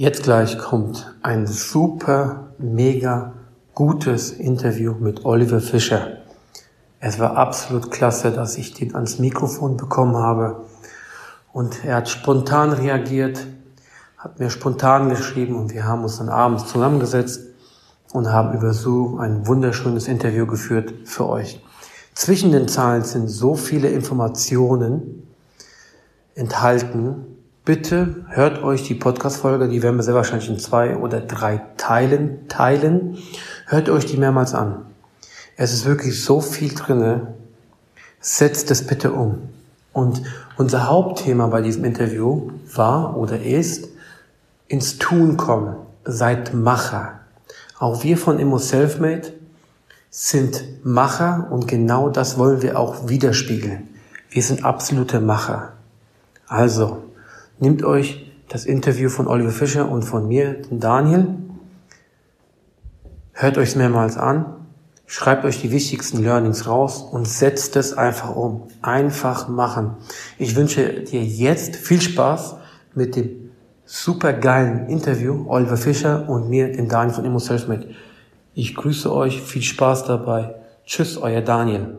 Jetzt 0.00 0.22
gleich 0.22 0.56
kommt 0.56 1.14
ein 1.20 1.46
super, 1.46 2.54
mega 2.56 3.34
gutes 3.74 4.30
Interview 4.30 4.94
mit 4.98 5.26
Oliver 5.26 5.60
Fischer. 5.60 6.22
Es 7.00 7.18
war 7.18 7.36
absolut 7.36 7.90
klasse, 7.90 8.30
dass 8.30 8.56
ich 8.56 8.72
den 8.72 8.94
ans 8.94 9.18
Mikrofon 9.18 9.76
bekommen 9.76 10.16
habe. 10.16 10.64
Und 11.52 11.84
er 11.84 11.96
hat 11.96 12.08
spontan 12.08 12.72
reagiert, 12.72 13.46
hat 14.16 14.40
mir 14.40 14.48
spontan 14.48 15.10
geschrieben 15.10 15.54
und 15.54 15.74
wir 15.74 15.84
haben 15.84 16.02
uns 16.02 16.16
dann 16.16 16.30
abends 16.30 16.64
zusammengesetzt 16.68 17.42
und 18.14 18.32
haben 18.32 18.56
über 18.56 18.72
Zoom 18.72 19.20
ein 19.20 19.46
wunderschönes 19.46 20.08
Interview 20.08 20.46
geführt 20.46 20.94
für 21.04 21.28
euch. 21.28 21.62
Zwischen 22.14 22.52
den 22.52 22.68
Zahlen 22.68 23.04
sind 23.04 23.28
so 23.28 23.54
viele 23.54 23.90
Informationen 23.90 25.28
enthalten, 26.34 27.29
Bitte 27.62 28.24
hört 28.28 28.62
euch 28.62 28.84
die 28.84 28.94
Podcast-Folge, 28.94 29.68
die 29.68 29.82
werden 29.82 29.96
wir 29.96 30.02
sehr 30.02 30.14
wahrscheinlich 30.14 30.48
in 30.48 30.58
zwei 30.58 30.96
oder 30.96 31.20
drei 31.20 31.60
Teilen 31.76 32.48
teilen. 32.48 33.18
Hört 33.66 33.90
euch 33.90 34.06
die 34.06 34.16
mehrmals 34.16 34.54
an. 34.54 34.86
Es 35.58 35.74
ist 35.74 35.84
wirklich 35.84 36.24
so 36.24 36.40
viel 36.40 36.74
drinne. 36.74 37.34
Setzt 38.18 38.70
es 38.70 38.86
bitte 38.86 39.12
um. 39.12 39.42
Und 39.92 40.22
unser 40.56 40.88
Hauptthema 40.88 41.48
bei 41.48 41.60
diesem 41.60 41.84
Interview 41.84 42.50
war 42.74 43.18
oder 43.18 43.38
ist 43.38 43.88
ins 44.66 44.96
Tun 44.96 45.36
kommen. 45.36 45.76
Seid 46.04 46.54
Macher. 46.54 47.20
Auch 47.78 48.02
wir 48.02 48.16
von 48.16 48.38
Immo 48.38 48.56
Selfmade 48.56 49.34
sind 50.08 50.64
Macher 50.82 51.48
und 51.50 51.68
genau 51.68 52.08
das 52.08 52.38
wollen 52.38 52.62
wir 52.62 52.78
auch 52.78 53.06
widerspiegeln. 53.10 53.88
Wir 54.30 54.42
sind 54.42 54.64
absolute 54.64 55.20
Macher. 55.20 55.74
Also, 56.46 57.09
Nehmt 57.60 57.84
euch 57.84 58.26
das 58.48 58.64
Interview 58.64 59.10
von 59.10 59.26
Oliver 59.28 59.50
Fischer 59.50 59.90
und 59.90 60.02
von 60.02 60.26
mir, 60.26 60.54
den 60.54 60.80
Daniel. 60.80 61.28
Hört 63.32 63.58
euch 63.58 63.76
mehrmals 63.76 64.16
an. 64.16 64.46
Schreibt 65.06 65.44
euch 65.44 65.60
die 65.60 65.70
wichtigsten 65.70 66.22
Learnings 66.22 66.66
raus 66.66 67.02
und 67.02 67.28
setzt 67.28 67.76
es 67.76 67.92
einfach 67.92 68.34
um. 68.34 68.68
Einfach 68.80 69.48
machen. 69.48 69.96
Ich 70.38 70.56
wünsche 70.56 71.02
dir 71.02 71.22
jetzt 71.22 71.76
viel 71.76 72.00
Spaß 72.00 72.56
mit 72.94 73.16
dem 73.16 73.50
supergeilen 73.84 74.88
Interview 74.88 75.44
Oliver 75.48 75.76
Fischer 75.76 76.28
und 76.28 76.48
mir, 76.48 76.72
dem 76.72 76.88
Daniel 76.88 77.14
von 77.14 77.24
Immo 77.26 77.40
Selfmade. 77.40 77.90
Ich 78.54 78.74
grüße 78.74 79.12
euch. 79.12 79.42
Viel 79.42 79.62
Spaß 79.62 80.04
dabei. 80.04 80.54
Tschüss, 80.86 81.18
euer 81.18 81.42
Daniel. 81.42 81.98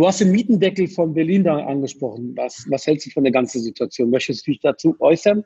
Du 0.00 0.06
hast 0.06 0.18
den 0.18 0.30
Mietendeckel 0.30 0.88
von 0.88 1.12
Berlin 1.12 1.44
da 1.44 1.58
angesprochen. 1.58 2.32
Was, 2.34 2.64
was 2.70 2.86
hältst 2.86 3.06
du 3.06 3.10
von 3.10 3.22
der 3.22 3.34
ganzen 3.34 3.60
Situation? 3.60 4.08
Möchtest 4.08 4.46
du 4.46 4.52
dich 4.52 4.60
dazu 4.62 4.96
äußern? 4.98 5.44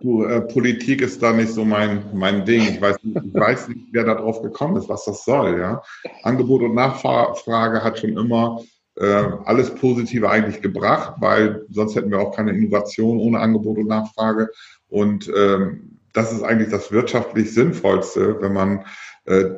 Du, 0.00 0.24
äh, 0.24 0.40
Politik 0.40 1.02
ist 1.02 1.22
da 1.22 1.34
nicht 1.34 1.50
so 1.50 1.62
mein, 1.62 2.02
mein 2.14 2.46
Ding. 2.46 2.62
Ich 2.62 2.80
weiß, 2.80 2.96
ich 3.02 3.34
weiß 3.34 3.68
nicht, 3.68 3.80
wer 3.92 4.04
da 4.04 4.14
drauf 4.14 4.40
gekommen 4.40 4.78
ist, 4.78 4.88
was 4.88 5.04
das 5.04 5.26
soll. 5.26 5.60
Ja? 5.60 5.82
Angebot 6.22 6.62
und 6.62 6.74
Nachfrage 6.74 7.84
hat 7.84 7.98
schon 7.98 8.16
immer 8.16 8.62
äh, 8.96 9.24
alles 9.44 9.74
Positive 9.74 10.30
eigentlich 10.30 10.62
gebracht, 10.62 11.16
weil 11.20 11.66
sonst 11.68 11.96
hätten 11.96 12.10
wir 12.10 12.20
auch 12.20 12.34
keine 12.34 12.52
Innovation 12.52 13.18
ohne 13.18 13.40
Angebot 13.40 13.76
und 13.76 13.88
Nachfrage. 13.88 14.48
Und 14.88 15.30
ähm, 15.36 15.98
das 16.14 16.32
ist 16.32 16.42
eigentlich 16.42 16.70
das 16.70 16.90
wirtschaftlich 16.90 17.52
Sinnvollste, 17.52 18.40
wenn 18.40 18.54
man 18.54 18.86
äh, 19.26 19.50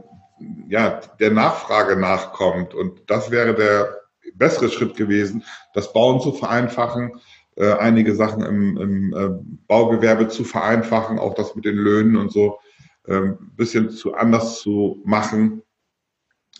ja, 0.68 1.00
der 1.20 1.30
Nachfrage 1.30 1.96
nachkommt. 1.96 2.74
Und 2.74 3.02
das 3.08 3.30
wäre 3.30 3.54
der 3.54 4.02
bessere 4.34 4.70
Schritt 4.70 4.96
gewesen, 4.96 5.44
das 5.74 5.92
Bauen 5.92 6.20
zu 6.20 6.32
vereinfachen, 6.32 7.20
äh, 7.56 7.72
einige 7.72 8.14
Sachen 8.14 8.42
im, 8.44 8.76
im 8.78 9.14
äh, 9.14 9.28
Baugewerbe 9.66 10.28
zu 10.28 10.44
vereinfachen, 10.44 11.18
auch 11.18 11.34
das 11.34 11.54
mit 11.54 11.64
den 11.64 11.76
Löhnen 11.76 12.16
und 12.16 12.32
so 12.32 12.58
ein 13.06 13.14
ähm, 13.14 13.38
bisschen 13.56 13.90
zu 13.90 14.14
anders 14.14 14.60
zu 14.60 15.02
machen. 15.04 15.62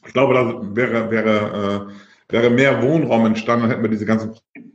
Ich 0.04 0.12
glaube, 0.12 0.34
da 0.34 0.60
wäre, 0.76 1.10
wäre, 1.10 1.88
äh, 2.28 2.32
wäre 2.32 2.50
mehr 2.50 2.82
Wohnraum 2.82 3.26
entstanden, 3.26 3.62
dann 3.62 3.70
hätten 3.70 3.82
wir 3.82 3.90
diese 3.90 4.06
ganzen 4.06 4.34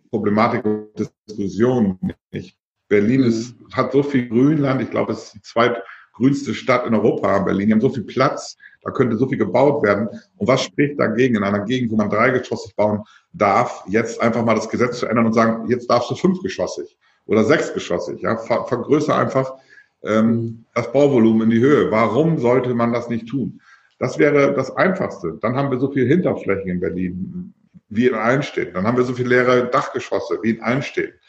Problematik 0.10 0.64
und 0.66 0.88
Diskussionen 0.98 2.00
nicht. 2.32 2.58
Berlin 2.88 3.24
ist, 3.24 3.56
hat 3.74 3.92
so 3.92 4.02
viel 4.02 4.30
Grünland, 4.30 4.82
ich 4.82 4.90
glaube, 4.90 5.12
es 5.12 5.26
ist 5.26 5.34
die 5.36 5.42
zweitgrünste 5.42 6.54
Stadt 6.54 6.86
in 6.86 6.96
Europa, 6.96 7.40
Berlin. 7.40 7.68
Die 7.68 7.74
haben 7.74 7.82
so 7.82 7.90
viel 7.90 8.06
Platz, 8.06 8.58
da 8.88 8.94
könnte 8.94 9.18
so 9.18 9.28
viel 9.28 9.38
gebaut 9.38 9.84
werden. 9.84 10.08
Und 10.38 10.48
was 10.48 10.64
spricht 10.64 10.98
dagegen, 10.98 11.36
in 11.36 11.44
einer 11.44 11.66
Gegend, 11.66 11.92
wo 11.92 11.98
man 11.98 12.10
dreigeschossig 12.10 12.74
bauen 12.74 13.04
darf, 13.34 13.84
jetzt 13.90 14.22
einfach 14.22 14.46
mal 14.46 14.56
das 14.56 14.70
Gesetz 14.70 15.00
zu 15.00 15.08
ändern 15.08 15.26
und 15.26 15.34
sagen, 15.34 15.70
jetzt 15.70 15.90
darfst 15.90 16.10
du 16.10 16.16
fünfgeschossig 16.16 16.98
oder 17.26 17.44
sechsgeschossig. 17.44 18.22
Ja? 18.22 18.38
Ver 18.38 18.64
vergrößere 18.64 19.18
einfach 19.18 19.56
ähm, 20.04 20.64
das 20.74 20.90
Bauvolumen 20.94 21.42
in 21.42 21.50
die 21.50 21.60
Höhe. 21.60 21.92
Warum 21.92 22.38
sollte 22.38 22.74
man 22.74 22.94
das 22.94 23.10
nicht 23.10 23.28
tun? 23.28 23.60
Das 24.00 24.20
wäre 24.20 24.54
das 24.54 24.74
Einfachste. 24.78 25.38
Dann 25.42 25.58
haben 25.58 25.70
wir 25.70 25.80
so 25.80 25.92
viel 25.92 26.08
Hinterflächen 26.08 26.70
in 26.70 26.80
Berlin, 26.80 27.54
wie 27.90 28.08
in 28.08 28.14
allen 28.14 28.42
Städten. 28.42 28.76
Dann 28.76 28.88
haben 28.88 28.96
wir 28.96 29.04
so 29.04 29.14
viele 29.14 29.30
leere 29.30 29.66
Dachgeschosse, 29.70 30.40
wie 30.44 30.52
in 30.52 30.62
allen 30.62 30.82
Städten. 30.82 31.20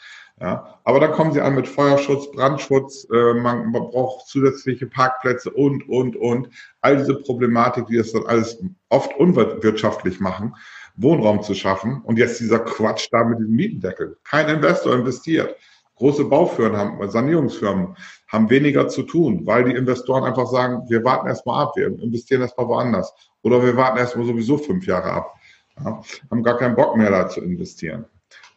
Ja, 0.41 0.79
aber 0.85 1.01
dann 1.01 1.11
kommen 1.11 1.33
sie 1.33 1.41
an 1.41 1.55
mit 1.55 1.67
Feuerschutz, 1.67 2.31
Brandschutz, 2.31 3.05
äh, 3.11 3.33
man, 3.33 3.71
man 3.71 3.89
braucht 3.89 4.27
zusätzliche 4.27 4.87
Parkplätze 4.87 5.49
und, 5.49 5.87
und, 5.89 6.15
und. 6.15 6.49
All 6.79 6.95
diese 6.95 7.15
Problematik, 7.15 7.87
die 7.87 7.97
das 7.97 8.13
dann 8.13 8.25
alles 8.25 8.57
oft 8.87 9.13
unwirtschaftlich 9.17 10.21
machen, 10.21 10.55
Wohnraum 10.95 11.41
zu 11.41 11.53
schaffen. 11.55 12.01
Und 12.03 12.17
jetzt 12.17 12.39
dieser 12.39 12.59
Quatsch 12.59 13.09
da 13.11 13.25
mit 13.25 13.39
diesem 13.39 13.53
Mietendeckel. 13.53 14.17
Kein 14.23 14.47
Investor 14.47 14.95
investiert. 14.95 15.55
Große 15.95 16.23
Baufirmen 16.23 16.77
haben, 16.77 17.09
Sanierungsfirmen 17.11 17.97
haben 18.29 18.49
weniger 18.49 18.87
zu 18.87 19.03
tun, 19.03 19.45
weil 19.45 19.65
die 19.65 19.75
Investoren 19.75 20.23
einfach 20.23 20.47
sagen, 20.47 20.83
wir 20.87 21.03
warten 21.03 21.27
erstmal 21.27 21.63
ab, 21.63 21.73
wir 21.75 21.87
investieren 21.87 22.41
erstmal 22.41 22.69
woanders. 22.69 23.13
Oder 23.41 23.61
wir 23.61 23.75
warten 23.75 23.97
erstmal 23.97 24.25
sowieso 24.25 24.57
fünf 24.57 24.87
Jahre 24.87 25.11
ab. 25.11 25.35
Ja, 25.77 26.01
haben 26.31 26.43
gar 26.43 26.57
keinen 26.57 26.75
Bock 26.75 26.95
mehr 26.95 27.11
da 27.11 27.27
zu 27.27 27.41
investieren. 27.41 28.05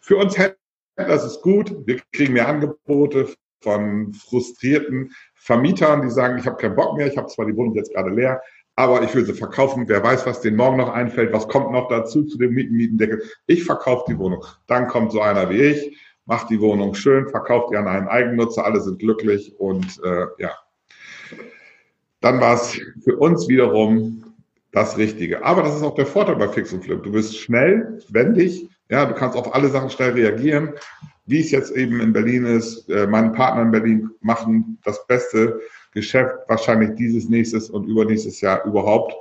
Für 0.00 0.16
uns 0.16 0.38
hätte 0.38 0.61
das 1.08 1.24
ist 1.24 1.42
gut. 1.42 1.74
Wir 1.86 2.00
kriegen 2.12 2.34
mehr 2.34 2.48
Angebote 2.48 3.28
von 3.62 4.12
frustrierten 4.12 5.12
Vermietern, 5.34 6.02
die 6.02 6.10
sagen, 6.10 6.38
ich 6.38 6.46
habe 6.46 6.56
keinen 6.56 6.76
Bock 6.76 6.96
mehr, 6.96 7.06
ich 7.06 7.16
habe 7.16 7.28
zwar 7.28 7.46
die 7.46 7.56
Wohnung 7.56 7.74
jetzt 7.74 7.92
gerade 7.92 8.10
leer, 8.10 8.40
aber 8.76 9.02
ich 9.02 9.14
will 9.14 9.24
sie 9.24 9.34
verkaufen. 9.34 9.88
Wer 9.88 10.02
weiß, 10.02 10.26
was 10.26 10.41
denen 10.41 10.56
morgen 10.56 10.78
noch 10.78 10.92
einfällt, 10.92 11.32
was 11.32 11.48
kommt 11.48 11.72
noch 11.72 11.88
dazu 11.88 12.24
zu 12.24 12.38
dem 12.38 12.54
Mietendeckel. 12.54 13.22
Ich 13.46 13.64
verkaufe 13.64 14.04
die 14.08 14.18
Wohnung. 14.18 14.44
Dann 14.66 14.88
kommt 14.88 15.12
so 15.12 15.20
einer 15.20 15.50
wie 15.50 15.62
ich, 15.62 15.98
macht 16.26 16.50
die 16.50 16.60
Wohnung 16.60 16.94
schön, 16.94 17.28
verkauft 17.28 17.72
die 17.72 17.76
an 17.76 17.88
einen 17.88 18.08
Eigennutzer, 18.08 18.64
alle 18.64 18.80
sind 18.80 18.98
glücklich 18.98 19.54
und 19.58 20.00
äh, 20.04 20.26
ja. 20.38 20.52
Dann 22.20 22.41
war 22.41 22.54
es 22.54 22.80
für 23.04 23.16
uns 23.16 23.48
wiederum 23.48 24.22
das 24.70 24.96
Richtige. 24.96 25.44
Aber 25.44 25.62
das 25.62 25.76
ist 25.76 25.82
auch 25.82 25.94
der 25.94 26.06
Vorteil 26.06 26.36
bei 26.36 26.48
Fix 26.48 26.72
und 26.72 26.84
Flip. 26.84 27.02
Du 27.02 27.12
bist 27.12 27.36
schnell, 27.36 28.00
wendig, 28.08 28.68
ja, 28.92 29.06
du 29.06 29.14
kannst 29.14 29.38
auf 29.38 29.54
alle 29.54 29.69
Sachen 29.69 29.88
schnell 29.88 30.10
reagieren. 30.10 30.75
Wie 31.24 31.41
es 31.41 31.50
jetzt 31.50 31.71
eben 31.71 32.00
in 32.00 32.12
Berlin 32.12 32.44
ist, 32.44 32.91
äh, 32.91 33.06
meine 33.06 33.30
Partner 33.30 33.62
in 33.62 33.71
Berlin 33.71 34.10
machen 34.21 34.78
das 34.84 35.06
beste 35.06 35.60
Geschäft 35.92 36.34
wahrscheinlich 36.47 36.94
dieses, 36.97 37.27
nächstes 37.27 37.71
und 37.71 37.86
übernächstes 37.86 38.42
Jahr 38.42 38.62
überhaupt. 38.66 39.15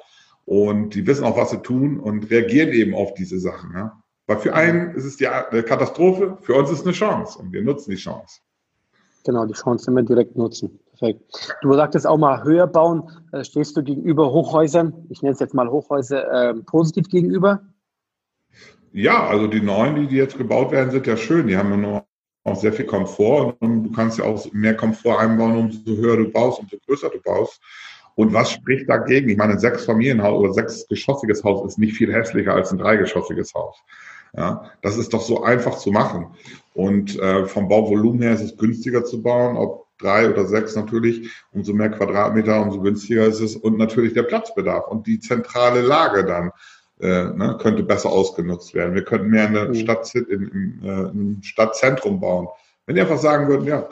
Und 0.43 0.93
die 0.93 1.07
wissen 1.07 1.23
auch, 1.23 1.37
was 1.37 1.51
sie 1.51 1.61
tun 1.61 2.01
und 2.01 2.29
reagieren 2.29 2.69
eben 2.71 2.93
auf 2.93 3.13
diese 3.13 3.39
Sachen. 3.39 3.71
Ja. 3.73 3.97
Weil 4.27 4.39
für 4.39 4.53
einen 4.53 4.93
ist 4.93 5.05
es 5.05 5.15
die 5.15 5.27
eine 5.29 5.63
Katastrophe, 5.63 6.37
für 6.41 6.55
uns 6.55 6.69
ist 6.69 6.79
es 6.79 6.85
eine 6.85 6.93
Chance 6.93 7.39
und 7.39 7.53
wir 7.53 7.61
nutzen 7.61 7.91
die 7.91 7.97
Chance. 7.97 8.41
Genau, 9.23 9.45
die 9.45 9.53
Chance 9.53 9.89
immer 9.89 10.03
direkt 10.03 10.35
nutzen. 10.35 10.79
Perfekt. 10.89 11.55
Du 11.61 11.73
sagtest 11.73 12.05
auch 12.05 12.17
mal 12.17 12.43
höher 12.43 12.67
bauen. 12.67 13.09
Äh, 13.31 13.45
stehst 13.45 13.77
du 13.77 13.83
gegenüber 13.83 14.33
Hochhäusern, 14.33 15.05
ich 15.09 15.21
nenne 15.21 15.33
es 15.33 15.39
jetzt 15.39 15.53
mal 15.53 15.69
Hochhäuser, 15.69 16.49
äh, 16.49 16.53
positiv 16.55 17.07
gegenüber? 17.07 17.61
Ja, 18.93 19.27
also 19.27 19.47
die 19.47 19.61
neuen, 19.61 19.95
die, 19.95 20.07
die 20.07 20.17
jetzt 20.17 20.37
gebaut 20.37 20.71
werden, 20.71 20.91
sind 20.91 21.07
ja 21.07 21.15
schön. 21.15 21.47
Die 21.47 21.57
haben 21.57 21.71
ja 21.71 21.77
nur 21.77 22.05
auch 22.43 22.59
sehr 22.59 22.73
viel 22.73 22.85
Komfort 22.85 23.55
und 23.59 23.83
du 23.83 23.91
kannst 23.91 24.17
ja 24.17 24.25
auch 24.25 24.51
mehr 24.51 24.75
Komfort 24.75 25.19
einbauen, 25.19 25.55
umso 25.55 25.79
höher 25.85 26.17
du 26.17 26.29
baust, 26.29 26.59
umso 26.59 26.77
größer 26.85 27.09
du 27.09 27.21
baust. 27.21 27.61
Und 28.15 28.33
was 28.33 28.51
spricht 28.51 28.89
dagegen? 28.89 29.29
Ich 29.29 29.37
meine, 29.37 29.53
ein 29.53 29.59
sechsfamilienhaus 29.59 30.43
oder 30.43 30.53
sechsgeschossiges 30.53 31.43
Haus 31.43 31.65
ist 31.65 31.77
nicht 31.77 31.95
viel 31.95 32.13
hässlicher 32.13 32.53
als 32.53 32.71
ein 32.71 32.77
dreigeschossiges 32.77 33.53
Haus. 33.53 33.77
Ja, 34.35 34.71
das 34.81 34.97
ist 34.97 35.13
doch 35.13 35.21
so 35.21 35.43
einfach 35.43 35.77
zu 35.77 35.91
machen. 35.91 36.27
Und 36.73 37.19
äh, 37.19 37.45
vom 37.45 37.67
Bauvolumen 37.67 38.21
her 38.21 38.33
ist 38.33 38.41
es 38.41 38.57
günstiger 38.57 39.03
zu 39.03 39.21
bauen, 39.21 39.57
ob 39.57 39.87
drei 39.97 40.29
oder 40.29 40.45
sechs 40.45 40.75
natürlich, 40.75 41.29
umso 41.51 41.73
mehr 41.73 41.89
Quadratmeter, 41.89 42.61
umso 42.61 42.81
günstiger 42.81 43.25
ist 43.25 43.39
es 43.39 43.55
und 43.55 43.77
natürlich 43.77 44.13
der 44.13 44.23
Platzbedarf 44.23 44.87
und 44.87 45.05
die 45.05 45.19
zentrale 45.19 45.81
Lage 45.81 46.25
dann 46.25 46.51
äh, 47.01 47.25
ne, 47.33 47.57
könnte 47.61 47.83
besser 47.83 48.09
ausgenutzt 48.09 48.73
werden. 48.73 48.95
Wir 48.95 49.03
könnten 49.03 49.29
mehr 49.29 49.47
in 49.47 49.53
der 49.53 49.67
mhm. 49.69 49.75
Stadt, 49.75 50.13
in, 50.15 50.23
in, 50.29 50.81
äh, 50.83 51.09
im 51.09 51.43
Stadtzentrum 51.43 52.19
bauen. 52.19 52.47
Wenn 52.85 52.95
die 52.95 53.01
einfach 53.01 53.17
sagen 53.17 53.47
würden, 53.47 53.65
ja, 53.65 53.87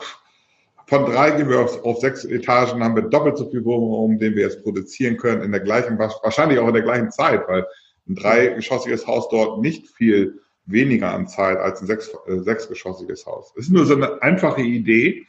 von 0.86 1.06
drei 1.06 1.30
gehen 1.30 1.48
wir 1.48 1.60
auf, 1.60 1.84
auf 1.84 2.00
sechs 2.00 2.24
Etagen, 2.24 2.82
haben 2.82 2.96
wir 2.96 3.02
doppelt 3.02 3.38
so 3.38 3.48
viel 3.48 3.64
Wohnraum, 3.64 4.18
den 4.18 4.34
wir 4.34 4.42
jetzt 4.42 4.62
produzieren 4.62 5.16
können, 5.16 5.42
in 5.42 5.52
der 5.52 5.60
gleichen, 5.60 5.98
wahrscheinlich 5.98 6.58
auch 6.58 6.68
in 6.68 6.74
der 6.74 6.82
gleichen 6.82 7.10
Zeit, 7.10 7.48
weil 7.48 7.66
ein 8.08 8.16
dreigeschossiges 8.16 9.06
Haus 9.06 9.28
dort 9.28 9.60
nicht 9.60 9.88
viel 9.88 10.40
weniger 10.66 11.12
an 11.12 11.28
Zeit 11.28 11.58
als 11.58 11.80
ein 11.80 11.86
sechs, 11.86 12.10
äh, 12.26 12.38
sechsgeschossiges 12.38 13.26
Haus. 13.26 13.52
Es 13.56 13.66
ist 13.66 13.72
nur 13.72 13.86
so 13.86 13.94
eine 13.94 14.20
einfache 14.22 14.62
Idee, 14.62 15.26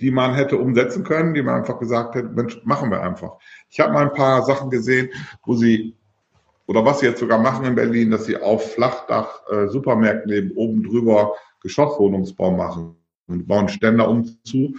die 0.00 0.10
man 0.10 0.34
hätte 0.34 0.56
umsetzen 0.56 1.04
können, 1.04 1.34
die 1.34 1.42
man 1.42 1.56
einfach 1.56 1.78
gesagt 1.78 2.14
hätte, 2.14 2.28
Mensch, 2.28 2.60
machen 2.64 2.90
wir 2.90 3.02
einfach. 3.02 3.38
Ich 3.70 3.80
habe 3.80 3.92
mal 3.92 4.04
ein 4.04 4.14
paar 4.14 4.44
Sachen 4.44 4.70
gesehen, 4.70 5.10
wo 5.44 5.54
sie, 5.54 5.96
oder 6.68 6.84
was 6.84 7.00
sie 7.00 7.06
jetzt 7.06 7.18
sogar 7.18 7.40
machen 7.40 7.64
in 7.64 7.74
Berlin, 7.74 8.12
dass 8.12 8.26
sie 8.26 8.36
auf 8.36 8.74
Flachdach 8.74 9.42
äh, 9.50 9.66
Supermärkten 9.66 10.32
eben 10.32 10.52
oben 10.52 10.84
drüber 10.84 11.34
Geschosswohnungsbau 11.60 12.52
machen 12.52 12.94
und 13.26 13.48
bauen 13.48 13.68
Ständer 13.68 14.08
um 14.08 14.24
zu 14.44 14.74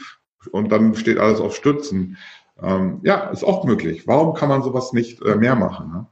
und 0.51 0.71
dann 0.71 0.95
steht 0.95 1.18
alles 1.18 1.41
auf 1.41 1.56
Stützen. 1.56 2.18
Ähm, 2.62 3.01
ja, 3.03 3.30
ist 3.30 3.44
auch 3.44 3.65
möglich. 3.65 4.07
Warum 4.07 4.33
kann 4.33 4.47
man 4.47 4.63
sowas 4.63 4.94
nicht 4.94 5.21
äh, 5.21 5.36
mehr 5.36 5.56
machen? 5.56 5.91
Ne? 5.91 6.06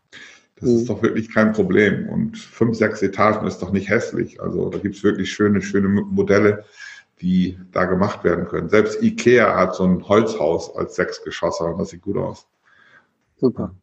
Das 0.59 0.69
ist 0.69 0.83
mhm. 0.83 0.87
doch 0.87 1.01
wirklich 1.01 1.33
kein 1.33 1.53
Problem. 1.53 2.09
Und 2.09 2.37
fünf, 2.37 2.75
sechs 2.75 3.01
Etagen 3.01 3.47
ist 3.47 3.61
doch 3.61 3.71
nicht 3.71 3.89
hässlich. 3.89 4.41
Also 4.41 4.69
da 4.69 4.79
gibt 4.79 4.95
es 4.95 5.03
wirklich 5.03 5.31
schöne, 5.31 5.61
schöne 5.61 5.87
Modelle 5.87 6.65
die 7.21 7.57
da 7.71 7.85
gemacht 7.85 8.23
werden 8.23 8.45
können. 8.47 8.69
Selbst 8.69 9.01
Ikea 9.01 9.55
hat 9.55 9.75
so 9.75 9.83
ein 9.83 10.07
Holzhaus 10.07 10.75
als 10.75 10.95
Sechsgeschosser 10.95 11.65
und 11.65 11.79
das 11.79 11.89
sieht 11.89 12.01
gut 12.01 12.17
aus. 12.17 12.47
Super. 13.37 13.75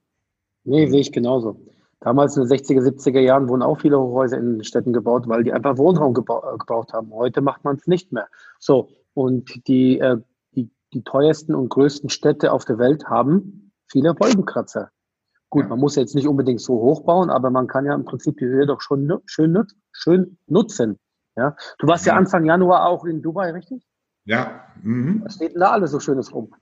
Nee, 0.64 0.86
sehe 0.86 1.00
ich 1.00 1.12
genauso. 1.12 1.60
Damals 2.04 2.36
in 2.36 2.46
den 2.46 2.58
60er, 2.58 2.82
70er 2.82 3.20
Jahren 3.20 3.48
wurden 3.48 3.62
auch 3.62 3.80
viele 3.80 3.98
Hochhäuser 3.98 4.36
in 4.36 4.58
den 4.58 4.64
Städten 4.64 4.92
gebaut, 4.92 5.26
weil 5.26 5.42
die 5.42 5.54
einfach 5.54 5.78
Wohnraum 5.78 6.12
gebau 6.12 6.58
gebraucht 6.58 6.92
haben. 6.92 7.10
Heute 7.14 7.40
macht 7.40 7.64
man 7.64 7.76
es 7.76 7.86
nicht 7.86 8.12
mehr. 8.12 8.28
So, 8.58 8.90
und 9.14 9.66
die, 9.66 9.98
äh, 10.00 10.18
die, 10.54 10.70
die 10.92 11.02
teuersten 11.02 11.54
und 11.54 11.70
größten 11.70 12.10
Städte 12.10 12.52
auf 12.52 12.66
der 12.66 12.76
Welt 12.76 13.06
haben 13.06 13.72
viele 13.90 14.10
Wolkenkratzer. 14.20 14.90
Gut, 15.48 15.66
man 15.70 15.78
muss 15.78 15.96
jetzt 15.96 16.14
nicht 16.14 16.28
unbedingt 16.28 16.60
so 16.60 16.74
hoch 16.74 17.04
bauen, 17.04 17.30
aber 17.30 17.48
man 17.48 17.68
kann 17.68 17.86
ja 17.86 17.94
im 17.94 18.04
Prinzip 18.04 18.36
die 18.36 18.44
Höhe 18.44 18.66
doch 18.66 18.82
schon 18.82 19.10
schön, 19.24 19.56
schön 19.92 20.36
nutzen. 20.46 20.98
Ja? 21.36 21.56
Du 21.78 21.86
warst 21.86 22.04
ja. 22.04 22.16
Anfang 22.16 22.44
Januar 22.44 22.84
auch 22.86 23.06
in 23.06 23.22
Dubai, 23.22 23.50
richtig? 23.52 23.82
Ja. 24.26 24.64
Mhm. 24.82 25.22
Was 25.24 25.36
steht 25.36 25.54
denn 25.54 25.60
da 25.60 25.70
alles 25.70 25.92
so 25.92 26.00
Schönes 26.00 26.34
rum? 26.34 26.52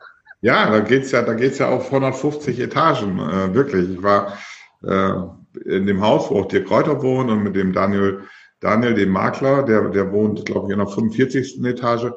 Ja, 0.40 0.70
da 0.70 0.80
geht's 0.80 1.10
ja, 1.10 1.22
da 1.22 1.34
geht's 1.34 1.58
ja 1.58 1.68
auf 1.68 1.86
150 1.86 2.60
Etagen, 2.60 3.18
äh, 3.18 3.54
wirklich. 3.54 3.90
Ich 3.90 4.02
war 4.02 4.36
äh, 4.84 5.12
in 5.64 5.86
dem 5.86 6.00
Haus, 6.00 6.30
wo 6.30 6.40
auch 6.40 6.48
Dirk 6.48 6.66
Kräuter 6.66 7.02
wohnt 7.02 7.30
und 7.30 7.42
mit 7.42 7.56
dem 7.56 7.72
Daniel, 7.72 8.22
Daniel, 8.60 8.94
dem 8.94 9.10
Makler, 9.10 9.62
der, 9.62 9.88
der 9.90 10.12
wohnt, 10.12 10.44
glaube 10.46 10.68
ich, 10.68 10.72
in 10.72 10.78
der 10.78 10.88
45. 10.88 11.64
Etage. 11.64 12.12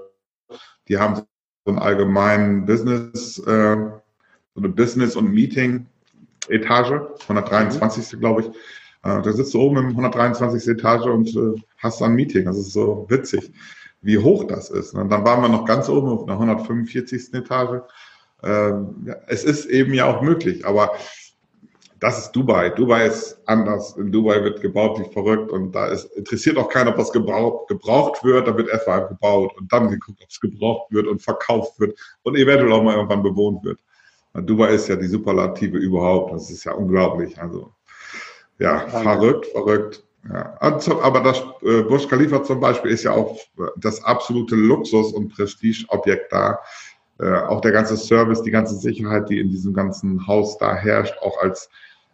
Die 0.88 0.98
haben 0.98 1.16
so 1.16 1.24
einen 1.66 1.80
allgemeinen 1.80 2.66
Business, 2.66 3.40
äh, 3.40 3.76
so 3.76 4.62
eine 4.62 4.70
Business- 4.70 5.16
und 5.16 5.34
Meeting-Etage, 5.34 7.02
123. 7.28 8.14
Mhm. 8.14 8.20
glaube 8.20 8.42
ich. 8.42 8.48
Äh, 8.48 9.22
da 9.22 9.34
sitzt 9.34 9.54
du 9.54 9.62
oben 9.62 9.78
im 9.78 9.88
123. 9.90 10.68
Etage 10.68 11.06
und 11.06 11.36
äh, 11.36 11.62
hast 11.78 12.02
ein 12.02 12.14
Meeting. 12.14 12.46
Das 12.46 12.58
ist 12.58 12.74
so 12.74 13.06
witzig, 13.10 13.52
wie 14.02 14.18
hoch 14.18 14.46
das 14.46 14.70
ist. 14.70 14.94
Und 14.94 15.10
dann 15.10 15.26
waren 15.26 15.42
wir 15.42 15.50
noch 15.50 15.66
ganz 15.66 15.90
oben 15.90 16.10
auf 16.10 16.26
der 16.26 16.36
145. 16.36 17.34
Etage. 17.34 17.82
Ähm, 18.44 19.14
es 19.28 19.44
ist 19.44 19.66
eben 19.66 19.94
ja 19.94 20.06
auch 20.06 20.22
möglich, 20.22 20.66
aber 20.66 20.92
das 22.00 22.20
ist 22.20 22.32
Dubai. 22.32 22.70
Dubai 22.70 23.08
ist 23.08 23.40
anders. 23.46 23.96
In 23.98 24.12
Dubai 24.12 24.44
wird 24.44 24.62
gebaut 24.62 25.00
wie 25.00 25.12
verrückt 25.14 25.52
und 25.52 25.72
da 25.74 25.88
ist, 25.88 26.06
interessiert 26.16 26.58
auch 26.58 26.70
keiner, 26.70 26.92
ob 26.92 26.98
was 26.98 27.12
gebraucht, 27.12 27.68
gebraucht 27.68 28.24
wird. 28.24 28.48
Da 28.48 28.58
wird 28.58 28.70
erstmal 28.70 29.08
gebaut 29.08 29.54
und 29.58 29.72
dann 29.72 29.90
geguckt, 29.90 30.20
ob 30.22 30.30
es 30.30 30.40
gebraucht 30.40 30.92
wird 30.92 31.08
und 31.08 31.22
verkauft 31.22 31.80
wird 31.80 31.98
und 32.24 32.36
eventuell 32.36 32.72
auch 32.74 32.84
mal 32.84 32.96
irgendwann 32.96 33.24
bewohnt 33.24 33.64
wird. 33.64 33.80
Dubai 34.34 34.74
ist 34.74 34.90
ja 34.90 34.96
die 34.98 35.08
Superlative 35.08 35.78
überhaupt. 35.78 36.34
Das 36.34 36.52
ist 36.52 36.66
ja 36.66 36.74
unglaublich. 36.74 37.40
Also 37.40 37.72
ja, 38.60 38.88
verrückt, 38.88 39.48
verrückt. 39.48 40.04
Ja. 40.30 40.58
Aber 40.60 41.20
das 41.22 41.40
äh, 41.62 41.84
Burj 41.84 42.08
Khalifa 42.08 42.44
zum 42.44 42.60
Beispiel 42.60 42.92
ist 42.92 43.04
ja 43.04 43.12
auch 43.12 43.38
das 43.78 44.04
absolute 44.04 44.56
Luxus- 44.56 45.14
und 45.14 45.30
Prestigeobjekt 45.34 46.32
da. 46.32 46.60
Äh, 47.20 47.34
auch 47.34 47.62
der 47.62 47.72
ganze 47.72 47.96
Service, 47.98 48.42
die 48.42 48.52
ganze 48.52 48.76
Sicherheit, 48.76 49.30
die 49.30 49.40
in 49.40 49.50
diesem 49.50 49.74
ganzen 49.74 50.28
Haus 50.28 50.58
da 50.58 50.76
herrscht, 50.76 51.18
auch 51.22 51.42
als, 51.42 51.70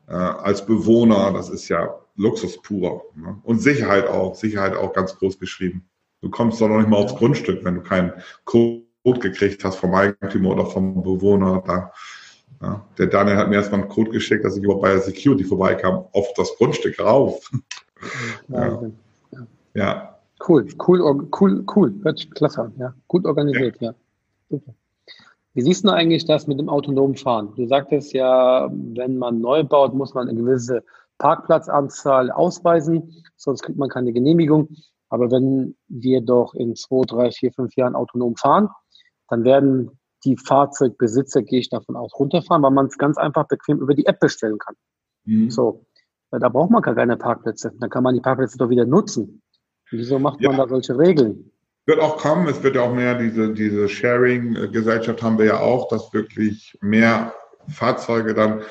äh, 0.08 0.14
als 0.14 0.66
Bewohner, 0.66 1.32
das 1.34 1.50
ist 1.50 1.70
ja 1.70 1.96
Luxus 2.16 2.62
pur. 2.62 3.06
Ne? 3.16 3.40
Und 3.44 3.62
Sicherheit 3.62 4.08
auch, 4.08 4.36
Sicherheit 4.36 4.76
auch 4.76 4.94
ganz 4.94 5.18
groß 5.18 5.40
geschrieben. 5.40 5.88
Du 6.22 6.30
kommst 6.30 6.62
doch 6.62 6.68
noch 6.68 6.78
nicht 6.78 6.90
mal 6.90 6.98
aufs 6.98 7.16
Grundstück, 7.16 7.66
wenn 7.66 7.76
du 7.76 7.82
keinen 7.82 8.14
Code 8.46 8.84
gekriegt 9.20 9.64
hast 9.64 9.78
vom 9.78 9.96
Eigentümer 9.96 10.52
oder 10.52 10.68
vom 10.68 11.02
Bewohner. 11.02 11.64
Da 11.66 11.92
ja, 12.62 12.86
der 12.98 13.08
Daniel 13.08 13.38
hat 13.38 13.50
mir 13.50 13.56
erstmal 13.56 13.82
einen 13.82 13.90
Code 13.90 14.12
geschickt, 14.12 14.46
dass 14.46 14.56
ich 14.56 14.64
überhaupt 14.64 14.84
bei 14.84 14.92
der 14.92 15.02
Security 15.02 15.44
vorbeikam, 15.44 16.06
auf 16.12 16.28
das 16.36 16.56
Grundstück 16.58 17.00
rauf. 17.00 17.50
Ja. 18.48 18.82
ja. 19.76 20.20
Cool, 20.48 20.66
cool, 20.88 21.28
cool, 21.40 21.64
cool. 21.76 21.94
Hört 22.02 22.18
sich 22.18 22.32
klasse 22.32 22.64
an. 22.64 22.74
Ja. 22.80 22.96
Gut 23.08 23.26
organisiert, 23.26 23.80
ja. 23.80 23.92
ja. 23.92 23.96
Super. 24.50 24.74
Wie 25.54 25.62
siehst 25.62 25.84
du 25.84 25.90
eigentlich 25.90 26.26
das 26.26 26.48
mit 26.48 26.60
dem 26.60 26.70
autonomen 26.70 27.16
Fahren? 27.16 27.54
Du 27.56 27.68
sagtest 27.68 28.14
ja, 28.14 28.70
wenn 28.72 29.18
man 29.18 29.42
neu 29.42 29.64
baut, 29.64 29.94
muss 29.94 30.14
man 30.14 30.30
eine 30.30 30.40
gewisse 30.40 30.84
Parkplatzanzahl 31.18 32.32
ausweisen, 32.32 33.24
sonst 33.36 33.64
kriegt 33.64 33.78
man 33.78 33.90
keine 33.90 34.14
Genehmigung. 34.14 34.70
Aber 35.10 35.30
wenn 35.30 35.76
wir 35.90 36.22
doch 36.22 36.54
in 36.54 36.76
zwei, 36.76 37.02
drei, 37.06 37.32
vier, 37.32 37.52
fünf 37.52 37.76
Jahren 37.76 37.96
autonom 37.96 38.38
fahren, 38.38 38.70
dann 39.28 39.44
werden 39.44 40.00
die 40.24 40.38
Fahrzeugbesitzer, 40.38 41.42
gehe 41.42 41.60
ich 41.60 41.70
davon 41.70 41.96
aus, 41.96 42.18
runterfahren, 42.18 42.64
weil 42.64 42.72
man 42.72 42.86
es 42.86 42.98
ganz 42.98 43.18
einfach 43.18 43.48
bequem 43.48 43.80
über 43.80 43.94
die 43.94 44.06
App 44.06 44.20
bestellen 44.20 44.58
kann. 44.58 44.76
Mhm. 45.26 45.50
So, 45.50 45.86
da 46.32 46.48
braucht 46.48 46.72
man 46.72 46.82
gar 46.82 46.96
keine 46.96 47.18
Parkplätze. 47.18 47.74
Dann 47.78 47.90
kann 47.90 48.04
man 48.04 48.16
die 48.16 48.22
Parkplätze 48.22 48.58
doch 48.58 48.70
wieder 48.70 48.86
nutzen. 48.86 49.42
Wieso 49.90 50.18
macht 50.18 50.40
ja. 50.40 50.50
man 50.50 50.58
da 50.58 50.68
solche 50.68 50.98
Regeln? 50.98 51.52
Wird 51.86 52.00
auch 52.00 52.18
kommen, 52.18 52.48
es 52.48 52.62
wird 52.62 52.76
ja 52.76 52.84
auch 52.84 52.94
mehr, 52.94 53.16
diese, 53.16 53.54
diese 53.54 53.90
Sharing-Gesellschaft 53.90 55.22
haben 55.24 55.38
wir 55.38 55.46
ja 55.46 55.60
auch, 55.60 55.88
dass 55.90 56.14
wirklich 56.14 56.78
mehr 56.82 57.34
Fahrzeuge 57.70 58.34
dann 58.34 58.62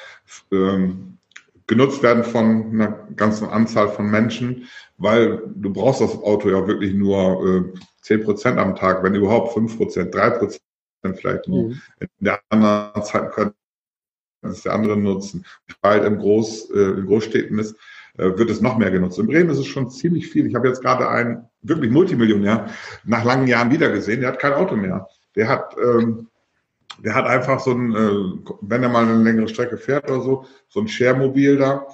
ähm, 0.53 1.19
genutzt 1.67 2.03
werden 2.03 2.25
von 2.25 2.73
einer 2.73 3.09
ganzen 3.17 3.49
Anzahl 3.49 3.89
von 3.89 4.11
Menschen, 4.11 4.69
weil 4.99 5.43
du 5.55 5.73
brauchst 5.73 6.01
das 6.01 6.15
Auto 6.15 6.51
ja 6.51 6.67
wirklich 6.67 6.95
nur 6.95 7.75
äh, 7.75 7.81
10 8.03 8.25
Prozent 8.25 8.59
am 8.59 8.75
Tag, 8.77 9.03
wenn 9.03 9.15
überhaupt 9.15 9.55
5 9.55 9.77
Prozent, 9.77 10.15
3 10.15 10.31
Prozent 10.31 10.63
vielleicht 11.15 11.49
nur. 11.49 11.69
Mhm. 11.69 11.81
In 12.01 12.09
der 12.21 12.41
anderen 12.49 13.03
Zeit 13.03 13.33
können 13.33 13.55
es 14.43 14.63
der 14.63 14.73
andere 14.73 14.97
nutzen. 14.97 15.45
Weil 15.83 16.05
im 16.05 16.19
Groß, 16.19 16.71
äh, 16.71 16.99
in 16.99 17.07
Großstädten 17.07 17.59
ist, 17.59 17.77
äh, 18.19 18.37
wird 18.37 18.51
es 18.51 18.61
noch 18.61 18.79
mehr 18.79 18.91
genutzt. 18.91 19.19
In 19.19 19.27
Bremen 19.27 19.51
ist 19.51 19.59
es 19.59 19.67
schon 19.67 19.91
ziemlich 19.91 20.29
viel. 20.29 20.47
Ich 20.47 20.55
habe 20.55 20.69
jetzt 20.69 20.83
gerade 20.83 21.09
einen 21.09 21.49
wirklich 21.63 21.91
Multimillionär 21.91 22.67
nach 23.05 23.25
langen 23.25 23.47
Jahren 23.47 23.71
wiedergesehen, 23.71 24.21
der 24.21 24.31
hat 24.31 24.39
kein 24.39 24.55
Auto 24.55 24.77
mehr. 24.77 25.09
Der 25.37 25.49
hat, 25.49 25.77
ähm, 25.83 26.29
der 27.05 27.15
hat 27.15 27.27
einfach 27.27 27.61
so 27.61 27.73
ein, 27.73 27.95
äh, 27.95 28.51
wenn 28.63 28.83
er 28.83 28.89
mal 28.89 29.05
eine 29.05 29.23
längere 29.23 29.49
Strecke 29.49 29.77
fährt 29.77 30.11
oder 30.11 30.21
so, 30.21 30.45
so 30.69 30.81
ein 30.81 30.89
Share-Mobil 30.89 31.57
da 31.59 31.87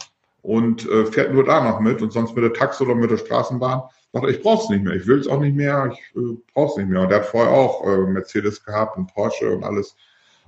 und 0.43 0.89
äh, 0.89 1.07
fährt 1.07 1.33
nur 1.33 1.45
da 1.45 1.63
noch 1.63 1.81
mit 1.81 2.03
und 2.03 2.13
sonst 2.13 2.35
mit 2.35 2.45
der 2.45 2.53
Taxi 2.53 2.85
oder 2.85 2.95
mit 2.95 3.11
der 3.11 3.19
Straßenbahn 3.19 3.83
sagt, 4.13 4.31
ich 4.31 4.43
brauche 4.43 4.65
es 4.65 4.71
nicht 4.71 4.85
mehr, 4.85 4.95
ich 4.95 5.07
will 5.07 5.19
es 5.19 5.29
auch 5.29 5.41
nicht 5.41 5.57
mehr, 5.57 5.91
ich 5.93 5.99
äh, 6.21 6.37
brauche 6.55 6.73
es 6.73 6.77
nicht 6.77 6.89
mehr. 6.89 7.03
Und 7.03 7.11
der 7.11 7.19
hat 7.19 7.27
vorher 7.27 7.53
auch 7.53 7.87
äh, 7.87 7.99
Mercedes 8.07 8.65
gehabt 8.65 8.97
und 8.97 9.13
Porsche 9.13 9.55
und 9.55 9.65
alles 9.65 9.97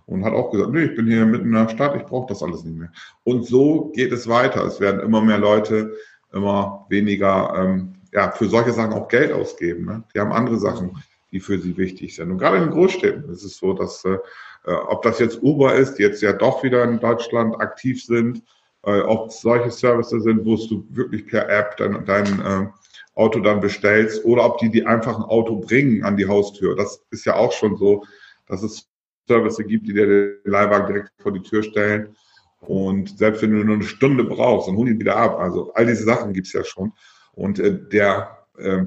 und 0.07 0.25
hat 0.25 0.33
auch 0.33 0.51
gesagt, 0.51 0.73
nee, 0.73 0.85
ich 0.85 0.95
bin 0.95 1.07
hier 1.07 1.27
mitten 1.27 1.47
in 1.47 1.53
der 1.53 1.69
Stadt, 1.69 1.95
ich 1.97 2.05
brauche 2.05 2.29
das 2.29 2.43
alles 2.43 2.65
nicht 2.65 2.79
mehr. 2.79 2.91
Und 3.25 3.45
so 3.45 3.91
geht 3.95 4.13
es 4.13 4.27
weiter. 4.27 4.65
Es 4.65 4.81
werden 4.81 5.01
immer 5.01 5.21
mehr 5.21 5.39
Leute 5.39 5.93
immer 6.33 6.87
weniger 6.89 7.55
ähm, 7.57 7.95
ja, 8.13 8.31
für 8.31 8.49
solche 8.49 8.73
Sachen 8.73 8.93
auch 8.93 9.09
Geld 9.09 9.33
ausgeben. 9.33 9.85
Ne? 9.85 10.05
Die 10.15 10.21
haben 10.21 10.33
andere 10.33 10.59
Sachen, 10.59 11.03
die 11.31 11.41
für 11.41 11.59
sie 11.59 11.77
wichtig 11.77 12.15
sind. 12.17 12.31
Und 12.31 12.39
gerade 12.39 12.57
in 12.57 12.65
den 12.65 12.73
Großstädten 12.73 13.31
ist 13.31 13.45
es 13.45 13.59
so, 13.59 13.73
dass 13.73 14.05
äh, 14.05 14.19
äh 14.65 14.73
ob 14.73 15.03
das 15.03 15.19
jetzt 15.19 15.43
Uber 15.43 15.75
ist, 15.75 15.95
die 15.95 16.03
jetzt 16.03 16.23
ja 16.23 16.33
doch 16.33 16.63
wieder 16.63 16.85
in 16.85 17.01
Deutschland 17.01 17.61
aktiv 17.61 18.03
sind, 18.03 18.43
äh, 18.85 19.01
ob 19.01 19.33
solche 19.33 19.71
Services 19.71 20.23
sind, 20.25 20.45
wo 20.45 20.57
du 20.57 20.87
wirklich 20.91 21.27
per 21.27 21.49
App 21.49 21.77
dein, 21.77 22.05
dein 22.05 22.27
äh, 22.41 22.67
Auto 23.15 23.41
dann 23.41 23.61
bestellst 23.61 24.25
oder 24.25 24.45
ob 24.45 24.59
die 24.59 24.71
die 24.71 24.87
einfach 24.87 25.17
ein 25.17 25.25
Auto 25.25 25.57
bringen 25.57 26.05
an 26.05 26.17
die 26.17 26.29
Haustür. 26.29 26.77
Das 26.77 27.03
ist 27.11 27.27
ja 27.27 27.35
auch 27.35 27.53
schon 27.53 27.77
so, 27.77 28.05
dass 28.47 28.63
es 28.63 28.89
Services 29.27 29.67
gibt, 29.67 29.87
die 29.87 29.93
dir 29.93 30.07
den 30.07 30.37
Leihwagen 30.45 30.87
direkt 30.87 31.11
vor 31.21 31.33
die 31.33 31.43
Tür 31.43 31.63
stellen. 31.63 32.17
Und 32.61 33.19
selbst 33.19 33.43
wenn 33.43 33.53
du 33.53 33.65
nur 33.65 33.77
eine 33.77 33.85
Stunde 33.85 34.25
brauchst, 34.25 34.69
dann 34.69 34.77
holen 34.77 34.95
die 34.95 34.99
wieder 34.99 35.17
ab. 35.17 35.39
Also 35.39 35.73
all 35.75 35.87
diese 35.87 36.05
Sachen 36.05 36.33
gibt's 36.33 36.53
ja 36.53 36.65
schon. 36.65 36.93
Und 37.39 37.61
äh, 37.61 37.79
der 37.93 38.37
äh, 38.59 38.83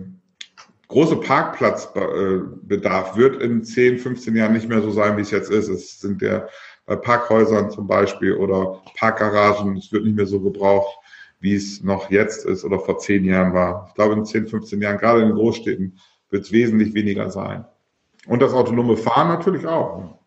große 0.90 1.16
Parkplatzbedarf 1.22 3.16
wird 3.16 3.42
in 3.42 3.64
10, 3.64 3.98
15 4.00 4.36
Jahren 4.36 4.52
nicht 4.52 4.68
mehr 4.68 4.82
so 4.82 4.92
sein, 4.92 5.16
wie 5.16 5.22
es 5.22 5.32
jetzt 5.32 5.50
ist. 5.50 5.70
Es 5.70 6.02
sind 6.02 6.22
der 6.22 6.50
bei 6.86 6.98
Parkhäusern 6.98 7.72
zum 7.72 7.88
Beispiel 7.88 8.34
oder 8.34 8.82
Parkgaragen, 8.98 9.78
es 9.78 9.94
wird 9.94 10.04
nicht 10.04 10.18
mehr 10.18 10.26
so 10.26 10.42
gebraucht, 10.42 10.98
wie 11.40 11.56
es 11.56 11.82
noch 11.82 12.12
jetzt 12.12 12.46
ist 12.46 12.66
oder 12.66 12.80
vor 12.80 12.98
zehn 12.98 13.24
Jahren 13.24 13.54
war. 13.54 13.86
Ich 13.88 13.94
glaube, 13.94 14.16
in 14.16 14.26
10, 14.26 14.48
15 14.48 14.82
Jahren, 14.82 14.98
gerade 14.98 15.22
in 15.22 15.32
Großstädten, 15.32 15.98
wird 16.30 16.44
es 16.44 16.52
wesentlich 16.52 16.94
weniger 16.94 17.32
sein. 17.32 17.64
Und 18.28 18.42
das 18.42 18.54
autonome 18.54 18.98
Fahren 18.98 19.30
natürlich 19.30 19.66
auch. 19.66 20.20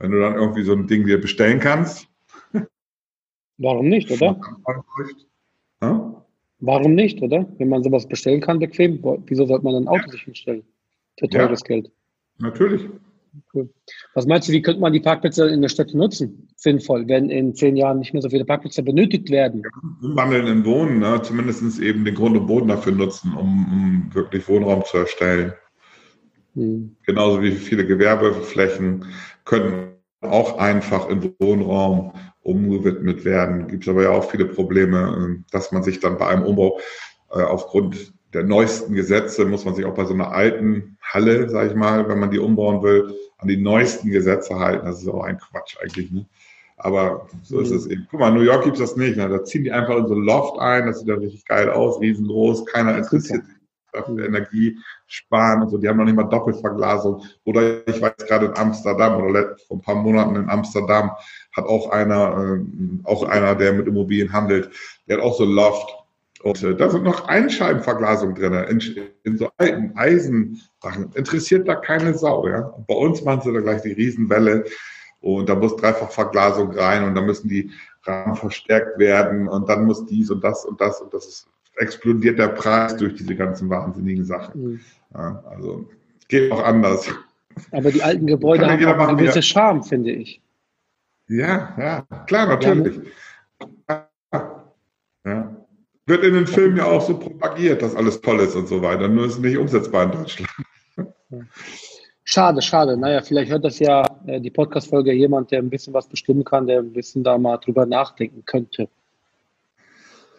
Wenn 0.00 0.10
du 0.10 0.20
dann 0.20 0.34
irgendwie 0.34 0.64
so 0.64 0.72
ein 0.72 0.88
Ding 0.88 1.06
dir 1.06 1.20
bestellen 1.20 1.60
kannst. 1.60 2.08
Warum 3.58 3.88
nicht, 3.88 4.10
oder? 4.10 4.40
Warum 6.66 6.94
nicht, 6.94 7.20
oder? 7.20 7.46
Wenn 7.58 7.68
man 7.68 7.82
sowas 7.82 8.08
bestellen 8.08 8.40
kann, 8.40 8.58
bequem, 8.58 8.98
wieso 9.26 9.46
sollte 9.46 9.64
man 9.64 9.74
ein 9.74 9.88
Auto 9.88 10.06
ja. 10.06 10.12
sich 10.12 10.22
hinstellen? 10.22 10.62
Für 11.18 11.28
teures 11.28 11.60
ja. 11.60 11.66
Geld. 11.66 11.90
Natürlich. 12.38 12.88
Cool. 13.52 13.68
Was 14.14 14.26
meinst 14.26 14.48
du, 14.48 14.52
wie 14.52 14.62
könnte 14.62 14.80
man 14.80 14.92
die 14.92 15.00
Parkplätze 15.00 15.48
in 15.48 15.60
der 15.60 15.68
Stadt 15.68 15.92
nutzen? 15.92 16.48
Sinnvoll, 16.56 17.06
wenn 17.08 17.30
in 17.30 17.54
zehn 17.54 17.76
Jahren 17.76 17.98
nicht 17.98 18.12
mehr 18.12 18.22
so 18.22 18.30
viele 18.30 18.44
Parkplätze 18.44 18.82
benötigt 18.82 19.28
werden? 19.28 19.62
umwandeln 20.02 20.46
in 20.46 20.64
Wohnen, 20.64 21.00
ne? 21.00 21.20
zumindest 21.22 21.80
eben 21.80 22.04
den 22.04 22.14
Grund 22.14 22.36
und 22.36 22.46
Boden 22.46 22.68
dafür 22.68 22.92
nutzen, 22.92 23.34
um, 23.34 23.66
um 23.66 24.14
wirklich 24.14 24.48
Wohnraum 24.48 24.84
zu 24.84 24.98
erstellen. 24.98 25.52
Hm. 26.54 26.96
Genauso 27.04 27.42
wie 27.42 27.52
viele 27.52 27.84
Gewerbeflächen 27.84 29.04
können 29.44 29.93
auch 30.26 30.58
einfach 30.58 31.08
in 31.08 31.34
Wohnraum 31.38 32.12
umgewidmet 32.42 33.24
werden. 33.24 33.68
Gibt 33.68 33.84
es 33.84 33.88
aber 33.88 34.02
ja 34.04 34.10
auch 34.10 34.30
viele 34.30 34.46
Probleme, 34.46 35.38
äh, 35.40 35.50
dass 35.50 35.72
man 35.72 35.82
sich 35.82 36.00
dann 36.00 36.18
bei 36.18 36.28
einem 36.28 36.44
Umbau 36.44 36.78
äh, 37.30 37.42
aufgrund 37.42 38.12
der 38.32 38.42
neuesten 38.42 38.94
Gesetze 38.94 39.44
muss 39.44 39.64
man 39.64 39.76
sich 39.76 39.84
auch 39.84 39.94
bei 39.94 40.04
so 40.04 40.12
einer 40.12 40.32
alten 40.32 40.98
Halle, 41.00 41.48
sage 41.48 41.68
ich 41.68 41.74
mal, 41.76 42.08
wenn 42.08 42.18
man 42.18 42.32
die 42.32 42.40
umbauen 42.40 42.82
will, 42.82 43.14
an 43.38 43.46
die 43.46 43.56
neuesten 43.56 44.10
Gesetze 44.10 44.58
halten. 44.58 44.86
Das 44.86 45.00
ist 45.00 45.08
auch 45.08 45.22
ein 45.22 45.38
Quatsch 45.38 45.76
eigentlich. 45.80 46.10
Ne? 46.10 46.26
Aber 46.76 47.28
so 47.42 47.60
ist 47.60 47.70
mhm. 47.70 47.76
es 47.76 47.86
eben. 47.86 48.08
Guck 48.10 48.20
mal, 48.20 48.32
New 48.32 48.40
York 48.40 48.64
gibt 48.64 48.76
es 48.76 48.82
das 48.82 48.96
nicht. 48.96 49.16
Ne? 49.16 49.28
Da 49.28 49.44
ziehen 49.44 49.62
die 49.62 49.70
einfach 49.70 49.96
in 49.96 50.08
so 50.08 50.14
ein 50.14 50.22
Loft 50.22 50.58
ein, 50.58 50.86
das 50.86 50.98
sieht 50.98 51.08
dann 51.08 51.20
richtig 51.20 51.44
geil 51.44 51.70
aus, 51.70 52.00
riesengroß, 52.00 52.66
keiner 52.66 52.98
interessiert 52.98 53.44
sich 53.46 53.54
dafür 53.94 54.24
Energie 54.24 54.78
sparen 55.06 55.62
und 55.62 55.70
so. 55.70 55.78
Die 55.78 55.88
haben 55.88 55.96
noch 55.96 56.04
nicht 56.04 56.16
mal 56.16 56.24
Doppelverglasung. 56.24 57.22
Oder 57.44 57.86
ich 57.88 58.00
weiß 58.00 58.16
gerade 58.28 58.46
in 58.46 58.56
Amsterdam 58.56 59.22
oder 59.22 59.56
vor 59.66 59.78
ein 59.78 59.82
paar 59.82 59.94
Monaten 59.94 60.36
in 60.36 60.50
Amsterdam 60.50 61.12
hat 61.52 61.64
auch 61.64 61.90
einer, 61.90 62.58
äh, 62.58 63.04
auch 63.04 63.24
einer, 63.24 63.54
der 63.54 63.72
mit 63.72 63.86
Immobilien 63.86 64.32
handelt, 64.32 64.70
der 65.08 65.18
hat 65.18 65.24
auch 65.24 65.36
so 65.36 65.44
Loft 65.44 65.94
und 66.44 66.62
äh, 66.62 66.76
da 66.76 66.90
sind 66.90 67.04
noch 67.04 67.26
Einscheibenverglasungen 67.26 68.34
drin, 68.34 68.52
in, 68.52 69.08
in 69.22 69.38
so 69.38 69.50
alten 69.56 69.96
Eisensachen. 69.96 71.10
Interessiert 71.14 71.66
da 71.66 71.74
keine 71.74 72.12
Sau. 72.12 72.46
Ja? 72.46 72.66
Und 72.66 72.86
bei 72.86 72.94
uns 72.94 73.22
machen 73.24 73.40
sie 73.40 73.52
da 73.52 73.60
gleich 73.60 73.80
die 73.80 73.92
Riesenwelle 73.92 74.64
und 75.20 75.48
da 75.48 75.54
muss 75.54 75.74
dreifach 75.76 76.10
Verglasung 76.10 76.70
rein 76.72 77.04
und 77.04 77.14
da 77.14 77.22
müssen 77.22 77.48
die 77.48 77.70
Rahmen 78.02 78.36
verstärkt 78.36 78.98
werden 78.98 79.48
und 79.48 79.70
dann 79.70 79.86
muss 79.86 80.04
dies 80.04 80.30
und 80.30 80.44
das 80.44 80.66
und 80.66 80.78
das 80.82 81.00
und 81.00 81.14
das 81.14 81.26
ist, 81.26 81.48
explodiert 81.76 82.38
der 82.38 82.48
Preis 82.48 82.96
durch 82.96 83.14
diese 83.14 83.34
ganzen 83.34 83.68
wahnsinnigen 83.68 84.24
Sachen. 84.24 84.62
Mhm. 84.62 84.80
Ja, 85.14 85.44
also 85.48 85.88
geht 86.28 86.50
auch 86.52 86.62
anders. 86.62 87.08
Aber 87.70 87.90
die 87.90 88.02
alten 88.02 88.26
Gebäude 88.26 88.66
haben 88.66 88.84
auch 88.84 89.08
einen 89.08 89.18
gewissen 89.18 89.42
Charme, 89.42 89.82
finde 89.82 90.12
ich. 90.12 90.40
Ja, 91.28 91.74
ja, 91.78 92.24
klar, 92.26 92.48
natürlich. 92.48 93.00
Ja. 93.88 94.08
ja. 95.24 95.56
Wird 96.06 96.24
in 96.24 96.34
den 96.34 96.46
Filmen 96.46 96.76
ja 96.76 96.84
auch 96.84 97.00
so 97.00 97.18
propagiert, 97.18 97.80
dass 97.80 97.94
alles 97.94 98.20
toll 98.20 98.40
ist 98.40 98.54
und 98.54 98.68
so 98.68 98.82
weiter. 98.82 99.08
Nur 99.08 99.26
ist 99.26 99.34
es 99.34 99.38
nicht 99.38 99.56
umsetzbar 99.56 100.04
in 100.04 100.12
Deutschland. 100.12 100.50
Schade, 102.24 102.60
schade. 102.62 102.96
Naja, 102.96 103.22
vielleicht 103.22 103.50
hört 103.50 103.64
das 103.64 103.78
ja 103.78 104.02
äh, 104.26 104.40
die 104.40 104.50
Podcast-Folge 104.50 105.12
jemand, 105.12 105.50
der 105.50 105.60
ein 105.60 105.70
bisschen 105.70 105.94
was 105.94 106.08
bestimmen 106.08 106.44
kann, 106.44 106.66
der 106.66 106.80
ein 106.80 106.92
bisschen 106.92 107.22
da 107.22 107.38
mal 107.38 107.58
drüber 107.58 107.86
nachdenken 107.86 108.44
könnte. 108.44 108.88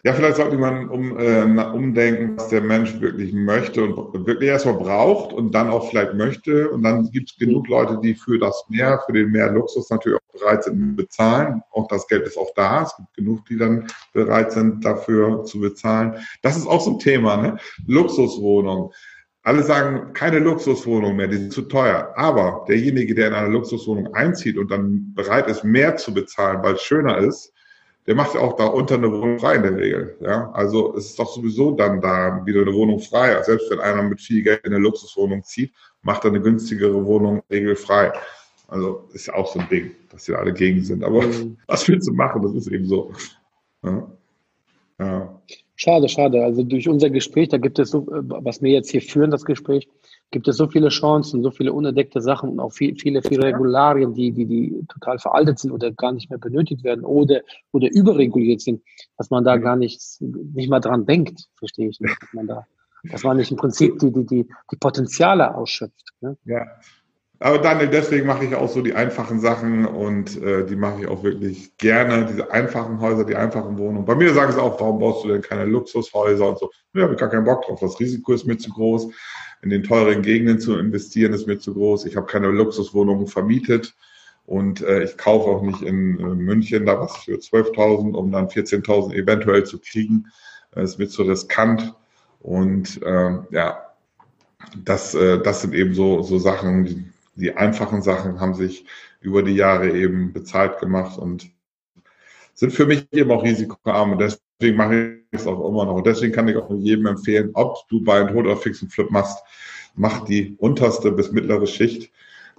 Ja, 0.06 0.12
vielleicht 0.12 0.36
sollte 0.36 0.56
man 0.56 0.88
um, 0.88 1.18
äh, 1.18 1.42
umdenken, 1.42 2.36
was 2.36 2.46
der 2.46 2.60
Mensch 2.60 3.00
wirklich 3.00 3.32
möchte 3.32 3.82
und 3.82 4.24
wirklich 4.24 4.48
erstmal 4.48 4.76
braucht 4.76 5.32
und 5.32 5.52
dann 5.52 5.68
auch 5.68 5.90
vielleicht 5.90 6.14
möchte. 6.14 6.70
Und 6.70 6.84
dann 6.84 7.10
gibt 7.10 7.32
es 7.32 7.36
genug 7.36 7.66
Leute, 7.66 7.98
die 8.00 8.14
für 8.14 8.38
das 8.38 8.66
mehr, 8.68 9.02
für 9.04 9.14
den 9.14 9.32
mehr 9.32 9.50
Luxus 9.50 9.90
natürlich 9.90 10.20
auch 10.20 10.38
bereit 10.38 10.62
sind 10.62 10.90
zu 10.90 10.94
bezahlen. 10.94 11.60
Auch 11.72 11.88
das 11.88 12.06
Geld 12.06 12.24
ist 12.24 12.38
auch 12.38 12.52
da. 12.54 12.84
Es 12.84 12.96
gibt 12.96 13.14
genug, 13.14 13.46
die 13.46 13.58
dann 13.58 13.88
bereit 14.12 14.52
sind, 14.52 14.84
dafür 14.84 15.42
zu 15.42 15.58
bezahlen. 15.58 16.14
Das 16.40 16.56
ist 16.56 16.68
auch 16.68 16.82
so 16.82 16.92
ein 16.92 16.98
Thema, 17.00 17.36
ne? 17.38 17.56
Luxuswohnung. 17.88 18.92
Alle 19.42 19.64
sagen, 19.64 20.12
keine 20.12 20.38
Luxuswohnung 20.38 21.16
mehr, 21.16 21.26
die 21.26 21.38
sind 21.38 21.52
zu 21.52 21.62
teuer. 21.62 22.12
Aber 22.14 22.64
derjenige, 22.68 23.12
der 23.12 23.26
in 23.26 23.34
eine 23.34 23.48
Luxuswohnung 23.48 24.14
einzieht 24.14 24.56
und 24.56 24.70
dann 24.70 25.14
bereit 25.14 25.48
ist, 25.48 25.64
mehr 25.64 25.96
zu 25.96 26.14
bezahlen, 26.14 26.62
weil 26.62 26.74
es 26.74 26.82
schöner 26.82 27.18
ist, 27.18 27.52
der 28.06 28.14
macht 28.14 28.34
ja 28.34 28.40
auch 28.40 28.54
da 28.54 28.66
unter 28.66 28.94
eine 28.94 29.10
Wohnung 29.10 29.38
frei 29.38 29.56
in 29.56 29.62
der 29.62 29.76
Regel. 29.76 30.16
Ja, 30.20 30.50
also 30.52 30.94
es 30.96 31.06
ist 31.06 31.18
doch 31.18 31.28
sowieso 31.28 31.72
dann 31.72 32.00
da 32.00 32.44
wieder 32.46 32.62
eine 32.62 32.72
Wohnung 32.72 33.00
frei. 33.00 33.42
Selbst 33.42 33.70
wenn 33.70 33.80
einer 33.80 34.02
mit 34.02 34.20
viel 34.20 34.42
Geld 34.42 34.64
in 34.64 34.72
eine 34.72 34.82
Luxuswohnung 34.82 35.42
zieht, 35.42 35.72
macht 36.02 36.24
er 36.24 36.30
eine 36.30 36.40
günstigere 36.40 37.04
Wohnung 37.04 37.42
regelfrei. 37.50 38.12
Also 38.68 39.08
ist 39.12 39.26
ja 39.26 39.34
auch 39.34 39.52
so 39.52 39.58
ein 39.58 39.68
Ding, 39.68 39.90
dass 40.10 40.28
wir 40.28 40.38
alle 40.38 40.52
gegen 40.52 40.82
sind. 40.82 41.02
Aber 41.04 41.22
mhm. 41.22 41.56
was 41.66 41.86
willst 41.88 42.08
du 42.08 42.12
machen? 42.12 42.42
Das 42.42 42.54
ist 42.54 42.68
eben 42.68 42.86
so. 42.86 43.12
Ja. 43.82 44.06
ja. 45.00 45.40
Schade, 45.74 46.08
schade. 46.08 46.42
Also 46.42 46.62
durch 46.62 46.88
unser 46.88 47.10
Gespräch, 47.10 47.48
da 47.48 47.58
gibt 47.58 47.78
es 47.78 47.90
so, 47.90 48.02
äh, 48.10 48.22
was 48.22 48.62
wir 48.62 48.70
jetzt 48.70 48.90
hier 48.90 49.02
führen, 49.02 49.30
das 49.30 49.44
Gespräch, 49.44 49.88
gibt 50.30 50.48
es 50.48 50.56
so 50.56 50.68
viele 50.68 50.88
Chancen, 50.88 51.42
so 51.42 51.50
viele 51.50 51.72
unentdeckte 51.72 52.20
Sachen 52.20 52.50
und 52.50 52.60
auch 52.60 52.72
viel, 52.72 52.96
viele, 52.96 53.22
viele 53.22 53.44
Regularien, 53.44 54.12
die, 54.14 54.32
die, 54.32 54.46
die 54.46 54.84
total 54.88 55.18
veraltet 55.18 55.58
sind 55.58 55.70
oder 55.70 55.92
gar 55.92 56.12
nicht 56.12 56.30
mehr 56.30 56.38
benötigt 56.38 56.84
werden 56.84 57.04
oder, 57.04 57.42
oder 57.72 57.88
überreguliert 57.92 58.60
sind, 58.60 58.82
dass 59.16 59.30
man 59.30 59.44
da 59.44 59.56
gar 59.56 59.76
nicht, 59.76 60.00
nicht 60.20 60.68
mal 60.68 60.80
dran 60.80 61.06
denkt, 61.06 61.46
verstehe 61.56 61.88
ich 61.88 62.00
nicht, 62.00 62.16
dass 62.20 62.32
man 62.32 62.46
da, 62.46 62.66
dass 63.04 63.22
man 63.22 63.36
nicht 63.36 63.50
im 63.50 63.56
Prinzip 63.56 63.98
die, 63.98 64.12
die, 64.12 64.26
die, 64.26 64.48
die 64.70 64.76
Potenziale 64.76 65.54
ausschöpft. 65.54 66.12
Ne? 66.20 66.36
Ja, 66.44 66.66
aber 67.38 67.58
Daniel, 67.58 67.88
deswegen 67.88 68.26
mache 68.26 68.46
ich 68.46 68.54
auch 68.54 68.68
so 68.68 68.80
die 68.80 68.94
einfachen 68.94 69.40
Sachen 69.40 69.84
und 69.84 70.40
äh, 70.42 70.64
die 70.64 70.76
mache 70.76 71.02
ich 71.02 71.08
auch 71.08 71.22
wirklich 71.22 71.76
gerne, 71.76 72.24
diese 72.24 72.50
einfachen 72.50 73.00
Häuser, 73.00 73.24
die 73.24 73.36
einfachen 73.36 73.76
Wohnungen. 73.76 74.06
Bei 74.06 74.14
mir 74.14 74.32
sagen 74.32 74.52
sie 74.52 74.62
auch, 74.62 74.80
warum 74.80 74.98
baust 74.98 75.24
du 75.24 75.28
denn 75.28 75.42
keine 75.42 75.66
Luxushäuser 75.66 76.48
und 76.48 76.58
so? 76.58 76.70
Ja, 76.94 77.02
habe 77.02 77.12
ich 77.12 77.20
gar 77.20 77.28
keinen 77.28 77.44
Bock 77.44 77.66
drauf. 77.66 77.80
Das 77.80 78.00
Risiko 78.00 78.32
ist 78.32 78.46
mir 78.46 78.56
zu 78.56 78.70
groß. 78.70 79.08
In 79.62 79.70
den 79.70 79.82
teuren 79.82 80.22
Gegenden 80.22 80.60
zu 80.60 80.78
investieren 80.78 81.34
ist 81.34 81.46
mir 81.46 81.58
zu 81.58 81.74
groß. 81.74 82.06
Ich 82.06 82.16
habe 82.16 82.26
keine 82.26 82.48
Luxuswohnungen 82.48 83.26
vermietet 83.26 83.94
und 84.46 84.80
äh, 84.80 85.02
ich 85.02 85.18
kaufe 85.18 85.50
auch 85.50 85.62
nicht 85.62 85.82
in 85.82 86.18
äh, 86.18 86.34
München 86.34 86.86
da 86.86 86.98
was 86.98 87.16
für 87.18 87.34
12.000, 87.34 88.14
um 88.14 88.32
dann 88.32 88.48
14.000 88.48 89.12
eventuell 89.12 89.64
zu 89.64 89.78
kriegen. 89.78 90.26
Das 90.72 90.92
ist 90.92 90.98
mir 90.98 91.08
zu 91.08 91.22
riskant 91.22 91.94
und 92.40 93.02
äh, 93.02 93.30
ja, 93.50 93.82
das, 94.84 95.14
äh, 95.14 95.38
das 95.42 95.62
sind 95.62 95.74
eben 95.74 95.94
so, 95.94 96.22
so 96.22 96.38
Sachen, 96.38 97.12
die 97.36 97.54
einfachen 97.54 98.02
Sachen 98.02 98.40
haben 98.40 98.54
sich 98.54 98.84
über 99.20 99.42
die 99.42 99.54
Jahre 99.54 99.90
eben 99.90 100.32
bezahlt 100.32 100.80
gemacht 100.80 101.18
und 101.18 101.50
sind 102.54 102.72
für 102.72 102.86
mich 102.86 103.06
eben 103.12 103.30
auch 103.30 103.44
risikoarm. 103.44 104.12
Und 104.12 104.20
deswegen 104.20 104.76
mache 104.76 105.20
ich 105.30 105.40
es 105.40 105.46
auch 105.46 105.68
immer 105.68 105.84
noch. 105.84 105.96
Und 105.96 106.06
deswegen 106.06 106.32
kann 106.32 106.48
ich 106.48 106.56
auch 106.56 106.70
jedem 106.70 107.06
empfehlen, 107.06 107.50
ob 107.52 107.86
du 107.88 108.02
bei 108.02 108.20
einem 108.20 108.28
Tod 108.28 108.46
oder 108.46 108.56
Fix 108.56 108.82
und 108.82 108.92
Flip 108.92 109.10
machst, 109.10 109.38
mach 109.94 110.24
die 110.24 110.56
unterste 110.58 111.12
bis 111.12 111.30
mittlere 111.30 111.66
Schicht 111.66 112.10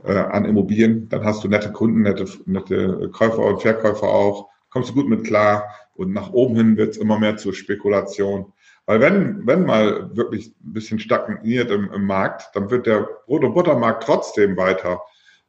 äh, 0.03 0.13
an 0.13 0.45
Immobilien. 0.45 1.09
Dann 1.09 1.25
hast 1.25 1.43
du 1.43 1.47
nette 1.47 1.71
Kunden, 1.71 2.03
nette, 2.03 2.25
nette 2.45 3.09
Käufer 3.11 3.39
und 3.39 3.61
Verkäufer 3.61 4.07
auch. 4.07 4.49
Kommst 4.69 4.89
du 4.89 4.93
gut 4.93 5.09
mit 5.09 5.23
klar. 5.23 5.65
Und 5.95 6.13
nach 6.13 6.31
oben 6.31 6.55
hin 6.55 6.77
wird 6.77 6.91
es 6.91 6.97
immer 6.97 7.17
mehr 7.17 7.37
zur 7.37 7.55
Spekulation. 7.55 8.53
Weil 8.87 9.01
wenn, 9.01 9.45
wenn 9.45 9.65
mal 9.65 10.15
wirklich 10.15 10.47
ein 10.47 10.73
bisschen 10.73 10.97
stagniert 10.97 11.69
im, 11.69 11.91
im 11.93 12.05
Markt, 12.05 12.49
dann 12.55 12.71
wird 12.71 12.87
der 12.87 13.07
Brot- 13.25 13.43
und 13.43 13.53
Buttermarkt 13.53 14.03
trotzdem 14.03 14.55
weiter 14.55 15.01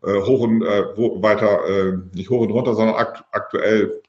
äh, 0.03 0.21
hoch 0.23 0.41
und 0.41 0.63
äh, 0.63 0.97
weiter, 1.23 1.65
äh, 1.69 1.99
nicht 2.15 2.31
hoch 2.31 2.41
und 2.41 2.51
runter, 2.51 2.75
sondern 2.75 2.97
akt, 2.97 3.25
aktuell 3.31 4.03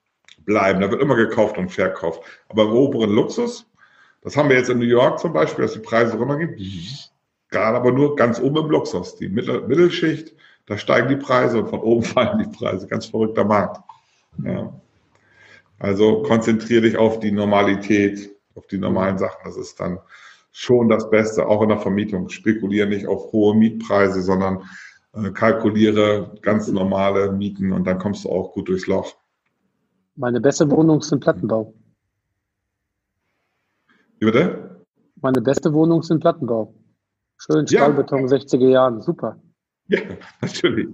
bleiben. 0.45 0.81
Da 0.81 0.89
wird 0.89 1.01
immer 1.01 1.15
gekauft 1.15 1.59
und 1.59 1.69
verkauft. 1.69 2.23
Aber 2.49 2.63
im 2.63 2.71
oberen 2.71 3.11
Luxus, 3.11 3.67
das 4.23 4.35
haben 4.35 4.49
wir 4.49 4.57
jetzt 4.57 4.71
in 4.71 4.79
New 4.79 4.85
York 4.85 5.19
zum 5.19 5.31
Beispiel, 5.31 5.63
dass 5.63 5.73
die 5.73 5.79
Preise 5.79 6.17
runtergehen, 6.17 6.57
gerade 7.51 7.77
aber 7.77 7.91
nur 7.91 8.15
ganz 8.15 8.39
oben 8.39 8.65
im 8.65 8.71
Luxus. 8.71 9.15
Die 9.15 9.29
Mittel, 9.29 9.61
Mittelschicht, 9.67 10.33
da 10.65 10.75
steigen 10.75 11.07
die 11.07 11.15
Preise 11.15 11.59
und 11.59 11.69
von 11.69 11.81
oben 11.81 12.03
fallen 12.03 12.39
die 12.39 12.57
Preise. 12.57 12.87
Ganz 12.87 13.05
verrückter 13.05 13.45
Markt. 13.45 13.79
Ja. 14.43 14.73
Also 15.77 16.23
konzentriere 16.23 16.81
dich 16.81 16.97
auf 16.97 17.19
die 17.19 17.31
Normalität 17.31 18.38
auf 18.59 18.67
die 18.67 18.77
normalen 18.77 19.17
Sachen. 19.17 19.39
Das 19.45 19.57
ist 19.57 19.79
dann 19.79 19.99
schon 20.51 20.89
das 20.89 21.09
Beste, 21.09 21.47
auch 21.47 21.61
in 21.61 21.69
der 21.69 21.79
Vermietung. 21.79 22.29
Spekuliere 22.29 22.87
nicht 22.87 23.07
auf 23.07 23.31
hohe 23.31 23.55
Mietpreise, 23.55 24.21
sondern 24.21 24.63
äh, 25.13 25.31
kalkuliere 25.31 26.35
ganz 26.41 26.67
normale 26.67 27.31
Mieten 27.31 27.71
und 27.71 27.85
dann 27.85 27.97
kommst 27.97 28.25
du 28.25 28.29
auch 28.29 28.53
gut 28.53 28.67
durchs 28.67 28.87
Loch. 28.87 29.15
Meine 30.15 30.41
beste 30.41 30.69
Wohnung 30.69 30.99
ist 30.99 31.13
ein 31.13 31.21
Plattenbau. 31.21 31.73
Wie 34.19 34.25
bitte? 34.25 34.85
Meine 35.21 35.41
beste 35.41 35.73
Wohnung 35.73 36.01
ist 36.01 36.11
in 36.11 36.19
Plattenbau. 36.19 36.73
Schön 37.37 37.65
Stahlbeton, 37.65 38.27
ja. 38.27 38.35
60er 38.35 38.67
Jahren, 38.67 39.01
super. 39.01 39.37
Ja, 39.87 39.99
natürlich. 40.41 40.89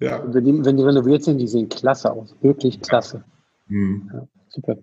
Ja. 0.00 0.22
Wenn 0.26 0.44
die, 0.44 0.64
wenn 0.64 0.76
die 0.76 0.82
renoviert 0.82 1.22
sind, 1.22 1.38
die 1.38 1.46
sehen 1.46 1.68
klasse 1.68 2.12
aus, 2.12 2.34
wirklich 2.40 2.80
klasse. 2.80 3.24
Mhm. 3.68 4.10
Ja, 4.12 4.28
super. 4.48 4.76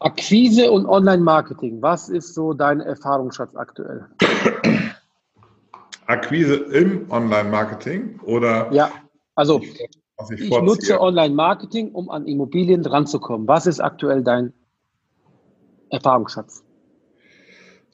Akquise 0.00 0.70
und 0.70 0.86
Online-Marketing, 0.86 1.82
was 1.82 2.08
ist 2.08 2.34
so 2.34 2.52
dein 2.52 2.80
Erfahrungsschatz 2.80 3.54
aktuell? 3.54 4.06
Akquise 6.06 6.54
im 6.54 7.10
Online-Marketing 7.10 8.20
oder? 8.22 8.72
Ja, 8.72 8.90
also 9.34 9.60
ich, 9.60 9.80
ich 10.30 10.50
nutze 10.50 11.00
Online-Marketing, 11.00 11.92
um 11.92 12.10
an 12.10 12.26
Immobilien 12.26 12.84
ranzukommen. 12.84 13.46
Was 13.48 13.66
ist 13.66 13.80
aktuell 13.80 14.22
dein 14.22 14.52
Erfahrungsschatz? 15.90 16.62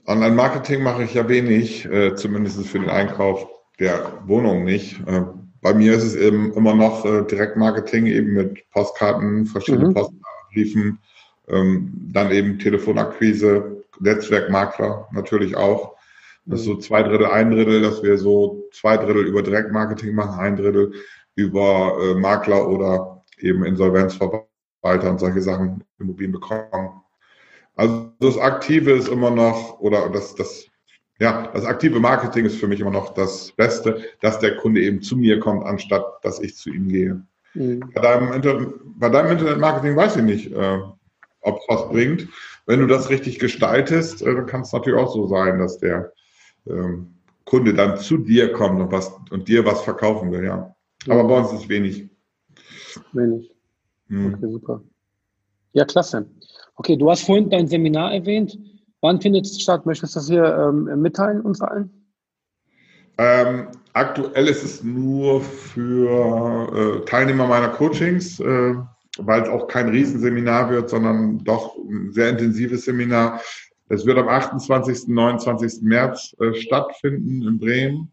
Online-Marketing 0.07 0.83
mache 0.83 1.05
ich 1.05 1.15
ja 1.15 1.29
wenig, 1.29 1.85
äh, 1.87 2.15
zumindest 2.15 2.65
für 2.67 2.81
den 2.81 2.91
Einkauf 2.91 3.47
der 3.79 4.23
Wohnung 4.27 4.65
nicht. 4.65 5.01
Äh, 5.07 5.23
bei 5.61 5.75
mir 5.75 5.95
ist 5.95 6.03
es 6.03 6.17
eben 6.17 6.53
immer 6.55 6.75
noch 6.75 7.05
äh, 7.05 7.23
Direktmarketing, 7.25 8.07
eben 8.07 8.33
mit 8.33 8.69
Postkarten, 8.71 9.47
verschiedenen 9.47 9.89
mhm. 9.89 9.95
Postkartenbriefen, 9.95 10.99
ähm, 11.53 11.93
dann 12.13 12.31
eben 12.31 12.59
Telefonakquise, 12.59 13.85
Netzwerkmakler 14.01 15.09
natürlich 15.13 15.57
auch. 15.57 15.97
Das 16.45 16.61
ist 16.61 16.67
so 16.67 16.77
zwei 16.77 17.03
Drittel, 17.03 17.27
ein 17.27 17.53
Drittel, 17.53 17.83
dass 17.83 18.03
wir 18.03 18.19
so 18.19 18.69
zwei 18.73 18.97
Drittel 18.97 19.27
über 19.27 19.43
Direktmarketing 19.43 20.15
machen, 20.15 20.41
ein 20.41 20.57
Drittel 20.57 20.93
über 21.37 21.97
äh, 22.01 22.15
Makler 22.15 22.69
oder 22.69 23.23
eben 23.39 23.65
Insolvenzverwalter 23.65 25.11
und 25.11 25.21
solche 25.21 25.41
Sachen 25.41 25.85
Immobilien 26.01 26.33
bekommen. 26.33 27.03
Also 27.77 28.13
das 28.19 28.39
Aktive 28.39 28.93
ist 28.93 29.09
immer 29.09 29.31
noch, 29.31 29.79
oder 29.79 30.09
das, 30.11 30.35
das, 30.35 30.67
ja, 31.21 31.49
das 31.55 31.65
aktive 31.65 32.01
Marketing 32.01 32.45
ist 32.45 32.57
für 32.57 32.67
mich 32.67 32.81
immer 32.81 32.91
noch 32.91 33.15
das 33.15 33.53
Beste, 33.53 34.05
dass 34.21 34.39
der 34.41 34.57
Kunde 34.57 34.83
eben 34.83 35.01
zu 35.01 35.17
mir 35.17 35.39
kommt, 35.39 35.65
anstatt 35.65 36.05
dass 36.23 36.41
ich 36.41 36.57
zu 36.57 36.71
ihm 36.71 36.89
gehe. 36.89 37.23
Mhm. 37.55 37.81
Bei, 37.95 38.01
deinem 38.01 38.33
Inter 38.33 38.73
bei 38.85 39.09
deinem 39.09 39.33
Internetmarketing 39.33 39.97
weiß 39.97 40.17
ich 40.17 40.23
nicht, 40.23 40.53
äh, 40.53 40.79
ob 41.43 41.59
es 41.59 41.65
was 41.69 41.89
bringt. 41.89 42.29
Wenn 42.67 42.81
du 42.81 42.87
das 42.87 43.11
richtig 43.11 43.39
gestaltest, 43.39 44.23
äh, 44.23 44.35
dann 44.35 44.47
kann 44.47 44.63
es 44.63 44.73
natürlich 44.73 44.99
auch 44.99 45.13
so 45.13 45.27
sein, 45.27 45.59
dass 45.59 45.79
der 45.79 46.13
ähm, 46.67 47.15
Kunde 47.45 47.75
dann 47.75 47.99
zu 47.99 48.19
dir 48.19 48.53
kommt 48.53 48.81
und, 48.81 48.93
was, 48.93 49.13
und 49.31 49.49
dir 49.49 49.65
was 49.65 49.83
verkaufen 49.83 50.31
will, 50.33 50.45
ja. 50.45 50.75
Aber 51.09 51.25
bei 51.25 51.39
uns 51.39 51.53
ist 51.53 51.69
wenig. 51.69 52.09
Wenig. 53.13 53.51
Hm. 54.09 54.35
Okay, 54.35 54.49
super. 54.49 54.83
Ja, 55.73 55.85
klasse. 55.85 56.27
Okay, 56.77 56.97
du 56.97 57.11
hast 57.11 57.25
vorhin 57.25 57.51
dein 57.51 57.67
Seminar 57.67 58.13
erwähnt. 58.15 58.59
Wann 59.01 59.21
findet 59.21 59.47
es 59.47 59.61
statt? 59.61 59.85
Möchtest 59.85 60.15
du 60.15 60.21
das 60.21 60.29
hier 60.29 60.45
ähm, 60.45 61.01
mitteilen 61.01 61.41
uns 61.41 61.61
allen? 61.61 61.91
Ähm, 63.19 63.69
aktuell 63.93 64.49
ist 64.49 64.65
es 64.65 64.83
nur 64.83 65.41
für 65.41 67.03
äh, 67.03 67.05
Teilnehmer 67.05 67.47
meiner 67.47 67.69
Coachings, 67.69 68.41
äh, 68.41 68.75
weil 69.19 69.43
es 69.43 69.49
auch 69.49 69.69
kein 69.69 69.89
Riesenseminar 69.89 70.71
wird, 70.71 70.91
sondern 70.91 71.43
doch 71.45 71.77
ein 71.77 72.13
sehr 72.13 72.31
intensives 72.31 72.85
Seminar. 72.85 73.41
Es 73.89 74.07
wird 74.07 74.19
am 74.19 74.29
28. 74.29 75.09
29. 75.09 75.83
März 75.83 76.35
äh, 76.41 76.55
stattfinden 76.55 77.47
in 77.47 77.59
Bremen. 77.59 78.13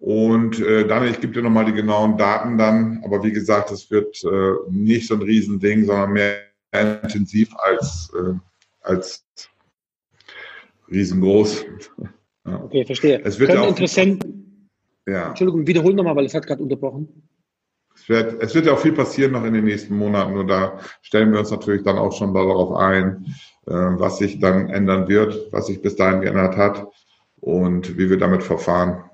Und 0.00 0.58
äh, 0.58 0.86
dann, 0.86 1.06
ich 1.06 1.20
gebe 1.20 1.32
dir 1.32 1.42
nochmal 1.42 1.66
die 1.66 1.74
genauen 1.74 2.16
Daten 2.16 2.58
dann, 2.58 3.00
aber 3.04 3.22
wie 3.22 3.30
gesagt, 3.30 3.70
es 3.70 3.88
wird 3.90 4.24
äh, 4.24 4.54
nicht 4.70 5.06
so 5.06 5.14
ein 5.14 5.22
Riesending, 5.22 5.84
sondern 5.84 6.12
mehr 6.12 6.40
intensiv 6.72 7.54
als, 7.56 8.10
äh, 8.16 8.34
als 8.80 9.24
riesengroß. 10.90 11.64
ja. 12.46 12.64
Okay, 12.64 12.84
verstehe. 12.84 13.20
Es 13.22 13.38
wird 13.38 13.50
Können 13.52 13.68
Interessenten, 13.68 14.68
ja. 15.06 15.28
Entschuldigung, 15.28 15.66
wiederholen 15.66 15.96
nochmal, 15.96 16.16
weil 16.16 16.26
es 16.26 16.34
hat 16.34 16.46
gerade 16.46 16.62
unterbrochen. 16.62 17.28
Es 18.02 18.08
wird, 18.08 18.42
es 18.42 18.54
wird 18.54 18.66
ja 18.66 18.72
auch 18.72 18.80
viel 18.80 18.92
passieren 18.92 19.32
noch 19.32 19.44
in 19.44 19.54
den 19.54 19.64
nächsten 19.64 19.96
Monaten 19.96 20.36
und 20.36 20.48
da 20.48 20.80
stellen 21.02 21.32
wir 21.32 21.38
uns 21.38 21.52
natürlich 21.52 21.84
dann 21.84 21.98
auch 21.98 22.12
schon 22.12 22.34
darauf 22.34 22.74
ein, 22.76 23.26
äh, 23.66 23.72
was 23.72 24.18
sich 24.18 24.40
dann 24.40 24.70
ändern 24.70 25.06
wird, 25.06 25.52
was 25.52 25.66
sich 25.66 25.80
bis 25.80 25.94
dahin 25.94 26.20
geändert 26.20 26.56
hat 26.56 26.88
und 27.40 27.96
wie 27.96 28.10
wir 28.10 28.18
damit 28.18 28.42
verfahren. 28.42 29.04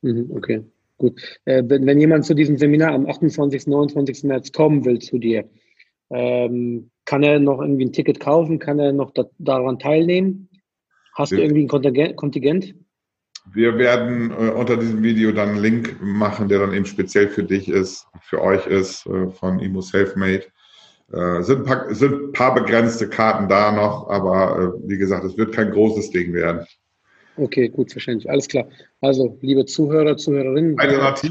Mhm, 0.00 0.30
okay, 0.34 0.64
gut. 0.96 1.20
Äh, 1.44 1.62
wenn, 1.66 1.84
wenn 1.84 2.00
jemand 2.00 2.24
zu 2.24 2.32
diesem 2.32 2.56
Seminar 2.56 2.94
am 2.94 3.06
28., 3.06 3.66
29. 3.66 4.24
März 4.24 4.52
kommen 4.52 4.86
will 4.86 5.00
zu 5.00 5.18
dir, 5.18 5.44
ähm, 6.08 6.90
kann 7.04 7.22
er 7.22 7.40
noch 7.40 7.60
irgendwie 7.60 7.84
ein 7.84 7.92
Ticket 7.92 8.20
kaufen? 8.20 8.58
Kann 8.58 8.78
er 8.78 8.92
noch 8.92 9.10
da, 9.12 9.24
daran 9.38 9.78
teilnehmen? 9.78 10.48
Hast 11.14 11.32
wir, 11.32 11.38
du 11.38 11.44
irgendwie 11.44 11.64
ein 11.64 12.16
Kontingent? 12.16 12.74
Wir 13.52 13.76
werden 13.78 14.30
äh, 14.30 14.50
unter 14.50 14.76
diesem 14.76 15.02
Video 15.02 15.32
dann 15.32 15.50
einen 15.50 15.58
Link 15.58 15.96
machen, 16.00 16.48
der 16.48 16.60
dann 16.60 16.72
eben 16.72 16.86
speziell 16.86 17.28
für 17.28 17.42
dich 17.42 17.68
ist, 17.68 18.06
für 18.20 18.40
euch 18.40 18.66
ist, 18.66 19.06
äh, 19.06 19.28
von 19.30 19.58
Imo 19.58 19.80
Selfmade. 19.80 20.44
Äh, 21.12 21.42
sind, 21.42 21.64
paar, 21.64 21.92
sind 21.92 22.12
ein 22.12 22.32
paar 22.32 22.54
begrenzte 22.54 23.08
Karten 23.08 23.48
da 23.48 23.72
noch, 23.72 24.08
aber 24.08 24.76
äh, 24.76 24.88
wie 24.88 24.98
gesagt, 24.98 25.24
es 25.24 25.36
wird 25.36 25.52
kein 25.52 25.72
großes 25.72 26.10
Ding 26.10 26.32
werden. 26.32 26.64
Okay, 27.36 27.68
gut, 27.68 27.90
verständlich. 27.90 28.30
Alles 28.30 28.46
klar. 28.46 28.68
Also, 29.00 29.36
liebe 29.40 29.64
Zuhörer, 29.64 30.16
Zuhörerinnen. 30.16 30.78
Alternativ. 30.78 31.30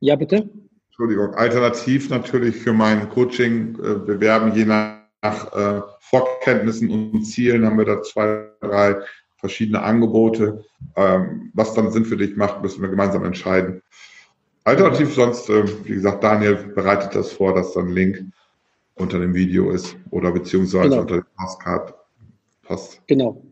Ja, 0.00 0.16
bitte. 0.16 0.48
Entschuldigung. 0.88 1.34
Alternativ 1.34 2.10
natürlich 2.10 2.54
für 2.56 2.72
mein 2.72 3.08
Coaching 3.08 3.76
äh, 3.82 3.94
bewerben, 3.94 4.54
je 4.54 4.64
nach, 4.64 4.98
nach 5.22 5.52
äh, 5.52 5.82
Vorkenntnissen 6.00 6.90
und 6.90 7.24
Zielen 7.24 7.66
haben 7.66 7.78
wir 7.78 7.86
da 7.86 8.02
zwei, 8.02 8.50
drei 8.60 8.96
verschiedene 9.44 9.82
Angebote. 9.82 10.64
Ähm, 10.96 11.50
was 11.52 11.74
dann 11.74 11.90
Sinn 11.90 12.06
für 12.06 12.16
dich 12.16 12.34
macht, 12.34 12.62
müssen 12.62 12.80
wir 12.80 12.88
gemeinsam 12.88 13.26
entscheiden. 13.26 13.82
Alternativ 14.64 15.14
sonst, 15.14 15.50
äh, 15.50 15.64
wie 15.84 15.96
gesagt, 15.96 16.24
Daniel 16.24 16.54
bereitet 16.74 17.14
das 17.14 17.30
vor, 17.30 17.54
dass 17.54 17.74
dann 17.74 17.90
Link 17.90 18.24
unter 18.94 19.18
dem 19.18 19.34
Video 19.34 19.70
ist 19.70 19.96
oder 20.10 20.32
beziehungsweise 20.32 20.88
genau. 20.88 21.02
unter 21.02 21.16
dem 21.16 21.26
Postcard 21.36 21.94
passt. 22.62 23.02
Genau. 23.06 23.42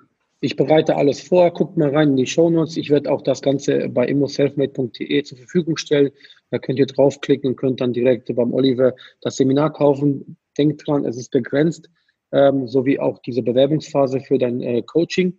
Ich 0.40 0.56
bereite 0.56 0.96
alles 0.96 1.20
vor, 1.20 1.50
guckt 1.50 1.76
mal 1.76 1.94
rein 1.94 2.12
in 2.12 2.16
die 2.16 2.26
Shownotes. 2.26 2.78
Ich 2.78 2.88
werde 2.88 3.12
auch 3.12 3.20
das 3.20 3.42
Ganze 3.42 3.90
bei 3.90 4.06
immoselfmade.de 4.06 5.22
zur 5.24 5.36
Verfügung 5.36 5.76
stellen. 5.76 6.10
Da 6.50 6.58
könnt 6.58 6.78
ihr 6.78 6.86
draufklicken 6.86 7.50
und 7.50 7.56
könnt 7.56 7.82
dann 7.82 7.92
direkt 7.92 8.34
beim 8.34 8.54
Oliver 8.54 8.94
das 9.20 9.36
Seminar 9.36 9.74
kaufen. 9.74 10.38
Denkt 10.56 10.86
dran, 10.86 11.04
es 11.04 11.18
ist 11.18 11.30
begrenzt, 11.30 11.90
ähm, 12.32 12.66
sowie 12.66 12.98
auch 12.98 13.18
diese 13.18 13.42
Bewerbungsphase 13.42 14.20
für 14.20 14.38
dein 14.38 14.62
äh, 14.62 14.80
Coaching. 14.80 15.38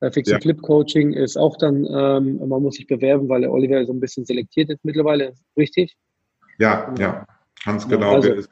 Äh, 0.00 0.10
Fix 0.10 0.30
ja. 0.30 0.38
Flip 0.40 0.60
Coaching 0.60 1.12
ist 1.12 1.36
auch 1.36 1.56
dann, 1.56 1.84
ähm, 1.84 2.48
man 2.48 2.62
muss 2.62 2.76
sich 2.76 2.86
bewerben, 2.86 3.28
weil 3.28 3.42
der 3.42 3.52
Oliver 3.52 3.84
so 3.86 3.92
ein 3.92 4.00
bisschen 4.00 4.24
selektiert 4.24 4.70
ist 4.70 4.84
mittlerweile, 4.84 5.34
richtig? 5.56 5.96
Ja, 6.58 6.94
ja, 6.98 7.26
ganz 7.64 7.88
genau. 7.88 8.16
Also, 8.16 8.42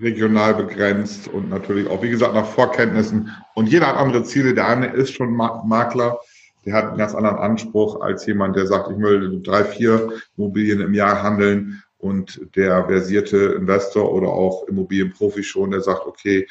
regional 0.00 0.54
begrenzt 0.54 1.28
und 1.28 1.48
natürlich 1.48 1.88
auch, 1.88 2.02
wie 2.02 2.10
gesagt, 2.10 2.34
nach 2.34 2.46
Vorkenntnissen. 2.46 3.30
Und 3.54 3.68
jeder 3.68 3.86
hat 3.88 3.96
andere 3.96 4.24
Ziele. 4.24 4.54
Der 4.54 4.68
eine 4.68 4.88
ist 4.88 5.12
schon 5.12 5.32
Makler, 5.34 6.18
der 6.64 6.74
hat 6.74 6.88
einen 6.88 6.98
ganz 6.98 7.14
anderen 7.14 7.38
Anspruch 7.38 8.00
als 8.00 8.26
jemand, 8.26 8.56
der 8.56 8.66
sagt, 8.66 8.90
ich 8.90 8.98
will 8.98 9.40
drei, 9.42 9.64
vier 9.64 10.12
Immobilien 10.36 10.80
im 10.80 10.94
Jahr 10.94 11.22
handeln. 11.22 11.82
Und 11.98 12.40
der 12.54 12.86
versierte 12.86 13.36
Investor 13.58 14.12
oder 14.12 14.28
auch 14.28 14.68
Immobilienprofi 14.68 15.42
schon, 15.42 15.70
der 15.70 15.80
sagt, 15.80 16.06
okay, 16.06 16.46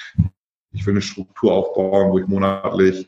ich 0.71 0.85
will 0.85 0.93
eine 0.93 1.01
Struktur 1.01 1.53
aufbauen, 1.53 2.11
wo 2.11 2.19
ich 2.19 2.27
monatlich 2.27 3.07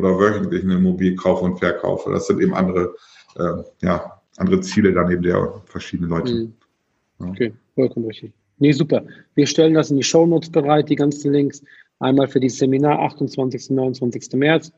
oder 0.00 0.18
wöchentlich 0.18 0.64
eine 0.64 0.74
Immobilie 0.74 1.14
kaufe 1.14 1.44
und 1.44 1.58
verkaufe. 1.58 2.10
Das 2.10 2.26
sind 2.26 2.40
eben 2.40 2.54
andere, 2.54 2.94
äh, 3.36 3.62
ja, 3.82 4.20
andere 4.36 4.60
Ziele 4.60 4.92
daneben 4.92 5.22
der 5.22 5.62
verschiedenen 5.66 6.10
Leute. 6.10 6.34
Mhm. 6.34 7.30
Okay, 7.30 7.52
vollkommen 7.74 8.06
richtig. 8.06 8.32
Nee, 8.58 8.72
super. 8.72 9.04
Wir 9.34 9.46
stellen 9.46 9.74
das 9.74 9.90
in 9.90 9.96
die 9.96 10.02
Shownotes 10.02 10.50
bereit, 10.50 10.88
die 10.88 10.96
ganzen 10.96 11.32
Links. 11.32 11.62
Einmal 11.98 12.28
für 12.28 12.40
dieses 12.40 12.58
Seminar, 12.58 12.98
28. 13.00 13.70
29. 13.70 14.32
März 14.34 14.72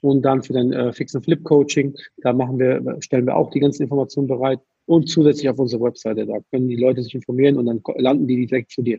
und 0.00 0.22
dann 0.22 0.42
für 0.42 0.52
dein 0.52 0.72
äh, 0.72 0.92
Fix 0.92 1.14
and 1.14 1.24
Flip 1.24 1.42
Coaching. 1.44 1.94
Da 2.18 2.32
machen 2.32 2.58
wir, 2.58 2.96
stellen 3.00 3.26
wir 3.26 3.36
auch 3.36 3.50
die 3.50 3.60
ganzen 3.60 3.82
Informationen 3.82 4.26
bereit 4.26 4.60
und 4.86 5.08
zusätzlich 5.08 5.48
auf 5.48 5.58
unserer 5.58 5.82
Webseite. 5.82 6.26
Da 6.26 6.38
können 6.50 6.68
die 6.68 6.76
Leute 6.76 7.02
sich 7.02 7.14
informieren 7.14 7.56
und 7.56 7.66
dann 7.66 7.80
landen 7.96 8.26
die 8.26 8.46
direkt 8.46 8.70
zu 8.70 8.82
dir. 8.82 8.98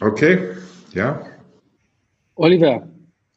Okay, 0.00 0.38
ja. 0.92 1.24
Oliver, 2.34 2.88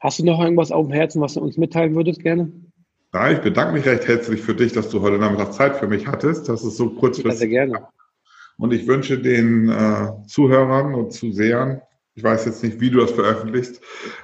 hast 0.06 0.20
du 0.20 0.26
noch 0.26 0.39
irgendwas 0.39 0.72
auf 0.72 0.86
dem 0.86 0.94
Herzen, 0.94 1.20
was 1.22 1.34
du 1.34 1.41
uns 1.41 1.58
mitteilen 1.58 1.96
würdest 1.96 2.22
gerne? 2.22 2.52
Ja, 3.13 3.32
ich 3.32 3.39
bedanke 3.39 3.74
mich 3.74 3.86
recht 3.86 4.08
herzlich 4.08 4.41
für 4.41 4.54
dich, 4.54 4.74
dass 4.74 4.89
du 4.89 5.02
heute 5.02 5.18
Nachmittag 5.18 5.54
Zeit 5.54 5.78
für 5.78 5.88
mich 5.88 6.06
hattest. 6.06 6.48
Das 6.48 6.63
ist 6.63 6.78
so 6.78 6.89
kurzfristig. 6.91 7.32
Ja, 7.32 7.38
sehr 7.38 7.48
gerne. 7.48 7.88
Und 8.58 8.72
ich 8.72 8.88
wünsche 8.88 9.18
den 9.18 9.70
äh, 9.70 10.12
Zuhörern 10.28 10.94
und 10.94 11.12
Zusehern, 11.12 11.82
ich 12.13 12.24
weiß 12.24 12.46
jetzt 12.46 12.63
nicht, 12.63 12.80
wie 12.80 12.89
du 12.89 13.00
das 13.00 13.12
veröffentlichst. 13.12 13.82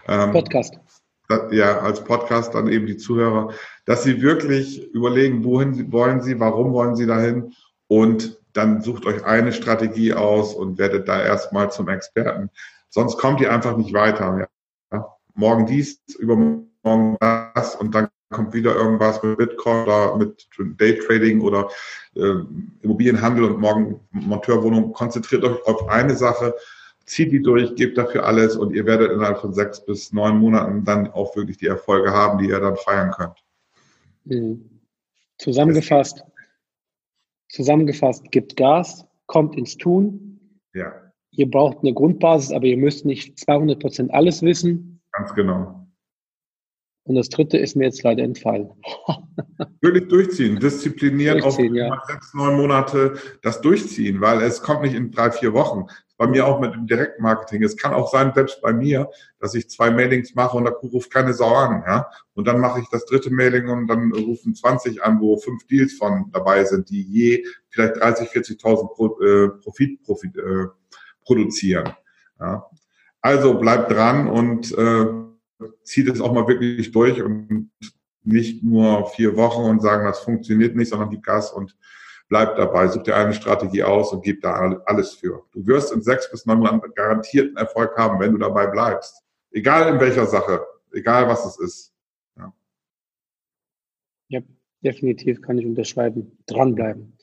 Ähm, 0.07 0.31
Podcast. 0.31 0.77
Das, 1.27 1.51
ja, 1.51 1.79
als 1.79 2.03
Podcast 2.03 2.53
dann 2.53 2.67
eben 2.67 2.85
die 2.85 2.97
Zuhörer, 2.97 3.53
dass 3.85 4.03
sie 4.03 4.21
wirklich 4.21 4.87
überlegen, 4.93 5.43
wohin 5.43 5.91
wollen 5.91 6.21
sie, 6.21 6.39
warum 6.39 6.73
wollen 6.73 6.95
sie 6.95 7.07
dahin 7.07 7.53
und 7.87 8.39
dann 8.53 8.81
sucht 8.81 9.05
euch 9.05 9.25
eine 9.25 9.51
Strategie 9.51 10.13
aus 10.13 10.53
und 10.53 10.77
werdet 10.77 11.07
da 11.07 11.21
erstmal 11.21 11.71
zum 11.71 11.89
Experten. 11.89 12.49
Sonst 12.89 13.17
kommt 13.17 13.41
ihr 13.41 13.51
einfach 13.51 13.77
nicht 13.77 13.93
weiter. 13.93 14.37
Ja? 14.39 14.47
Morgen 15.35 15.65
dies, 15.65 16.01
übermorgen 16.19 17.17
das 17.19 17.75
und 17.75 17.93
dann 17.93 18.09
kommt 18.31 18.53
wieder 18.53 18.75
irgendwas 18.75 19.21
mit 19.21 19.37
Bitcoin 19.37 19.83
oder 19.83 20.15
mit 20.17 20.47
Daytrading 20.79 21.41
oder 21.41 21.69
äh, 22.15 22.33
Immobilienhandel 22.81 23.43
und 23.43 23.59
morgen 23.59 23.99
Monteurwohnung. 24.11 24.93
Konzentriert 24.93 25.43
euch 25.43 25.65
auf 25.67 25.87
eine 25.89 26.15
Sache, 26.15 26.55
zieht 27.05 27.31
die 27.31 27.41
durch, 27.41 27.75
gebt 27.75 27.97
dafür 27.97 28.25
alles 28.25 28.55
und 28.55 28.73
ihr 28.73 28.85
werdet 28.85 29.11
innerhalb 29.11 29.39
von 29.39 29.53
sechs 29.53 29.83
bis 29.85 30.13
neun 30.13 30.37
Monaten 30.37 30.85
dann 30.85 31.11
auch 31.11 31.35
wirklich 31.35 31.57
die 31.57 31.67
Erfolge 31.67 32.11
haben, 32.11 32.39
die 32.39 32.49
ihr 32.49 32.59
dann 32.59 32.77
feiern 32.77 33.11
könnt. 33.11 33.43
Mhm. 34.25 34.69
Zusammengefasst, 35.37 36.23
zusammengefasst, 37.49 38.31
gibt 38.31 38.55
Gas, 38.55 39.05
kommt 39.25 39.55
ins 39.57 39.75
Tun. 39.75 40.39
Ja. 40.73 40.93
Ihr 41.31 41.49
braucht 41.49 41.79
eine 41.79 41.93
Grundbasis, 41.93 42.51
aber 42.51 42.65
ihr 42.65 42.77
müsst 42.77 43.05
nicht 43.05 43.39
200 43.39 43.79
Prozent 43.79 44.13
alles 44.13 44.41
wissen. 44.41 45.00
Ganz 45.21 45.35
genau. 45.35 45.87
Und 47.03 47.13
das 47.15 47.29
dritte 47.29 47.57
ist 47.57 47.75
mir 47.75 47.83
jetzt 47.83 48.01
leider 48.01 48.23
entfallen. 48.23 48.71
Wirklich 49.81 50.07
durchziehen, 50.07 50.59
disziplinieren 50.59 51.39
durchziehen, 51.39 51.71
auf 51.73 51.77
ja. 51.77 52.03
sechs, 52.07 52.33
neun 52.33 52.55
Monate 52.55 53.13
das 53.43 53.61
durchziehen, 53.61 54.19
weil 54.19 54.41
es 54.41 54.63
kommt 54.63 54.81
nicht 54.81 54.95
in 54.95 55.11
drei, 55.11 55.29
vier 55.29 55.53
Wochen. 55.53 55.85
Bei 56.17 56.25
mir 56.25 56.47
auch 56.47 56.59
mit 56.59 56.73
dem 56.73 56.87
Direktmarketing. 56.87 57.61
Es 57.61 57.77
kann 57.77 57.93
auch 57.93 58.11
sein, 58.11 58.31
selbst 58.33 58.61
bei 58.61 58.73
mir, 58.73 59.11
dass 59.39 59.53
ich 59.53 59.69
zwei 59.69 59.91
Mailings 59.91 60.33
mache 60.33 60.57
und 60.57 60.65
da 60.65 60.71
ruft 60.71 61.11
keine 61.11 61.35
Sau 61.35 61.53
an, 61.53 61.83
ja. 61.85 62.09
Und 62.33 62.47
dann 62.47 62.59
mache 62.59 62.79
ich 62.79 62.87
das 62.89 63.05
dritte 63.05 63.31
Mailing 63.31 63.69
und 63.69 63.87
dann 63.87 64.11
rufen 64.13 64.55
20 64.55 65.03
an, 65.03 65.21
wo 65.21 65.37
fünf 65.37 65.67
Deals 65.67 65.93
von 65.93 66.31
dabei 66.31 66.63
sind, 66.65 66.89
die 66.89 67.03
je 67.03 67.45
vielleicht 67.69 67.97
30, 67.97 68.29
40.000 68.29 68.95
Pro, 68.95 69.21
äh, 69.21 69.49
Profit, 69.49 70.01
Profit 70.01 70.35
äh, 70.37 70.65
produzieren. 71.23 71.93
Ja. 72.39 72.65
Also 73.21 73.59
bleibt 73.59 73.91
dran 73.91 74.27
und 74.27 74.75
äh, 74.77 75.05
zieht 75.83 76.07
es 76.07 76.21
auch 76.21 76.33
mal 76.33 76.47
wirklich 76.47 76.91
durch 76.91 77.21
und 77.21 77.71
nicht 78.23 78.63
nur 78.63 79.07
vier 79.09 79.35
Wochen 79.35 79.63
und 79.63 79.81
sagen, 79.81 80.05
das 80.05 80.19
funktioniert 80.19 80.75
nicht, 80.75 80.89
sondern 80.89 81.09
gib 81.09 81.23
Gas 81.23 81.51
und 81.51 81.75
bleib 82.29 82.55
dabei, 82.55 82.87
such 82.87 83.03
dir 83.03 83.15
eine 83.15 83.33
Strategie 83.33 83.83
aus 83.83 84.13
und 84.13 84.23
gib 84.23 84.41
da 84.41 84.53
alles 84.85 85.13
für. 85.13 85.43
Du 85.51 85.65
wirst 85.67 85.91
in 85.91 86.01
sechs 86.01 86.29
bis 86.31 86.45
neun 86.45 86.59
Monaten 86.59 86.93
garantierten 86.95 87.57
Erfolg 87.57 87.95
haben, 87.97 88.19
wenn 88.19 88.31
du 88.31 88.37
dabei 88.37 88.67
bleibst. 88.67 89.23
Egal 89.51 89.93
in 89.93 89.99
welcher 89.99 90.25
Sache, 90.25 90.65
egal 90.93 91.27
was 91.27 91.45
es 91.45 91.59
ist. 91.59 91.93
Ja, 92.37 92.53
ja 94.29 94.41
definitiv 94.81 95.41
kann 95.41 95.57
ich 95.57 95.65
unterschreiben. 95.65 96.37
Dranbleiben. 96.45 97.17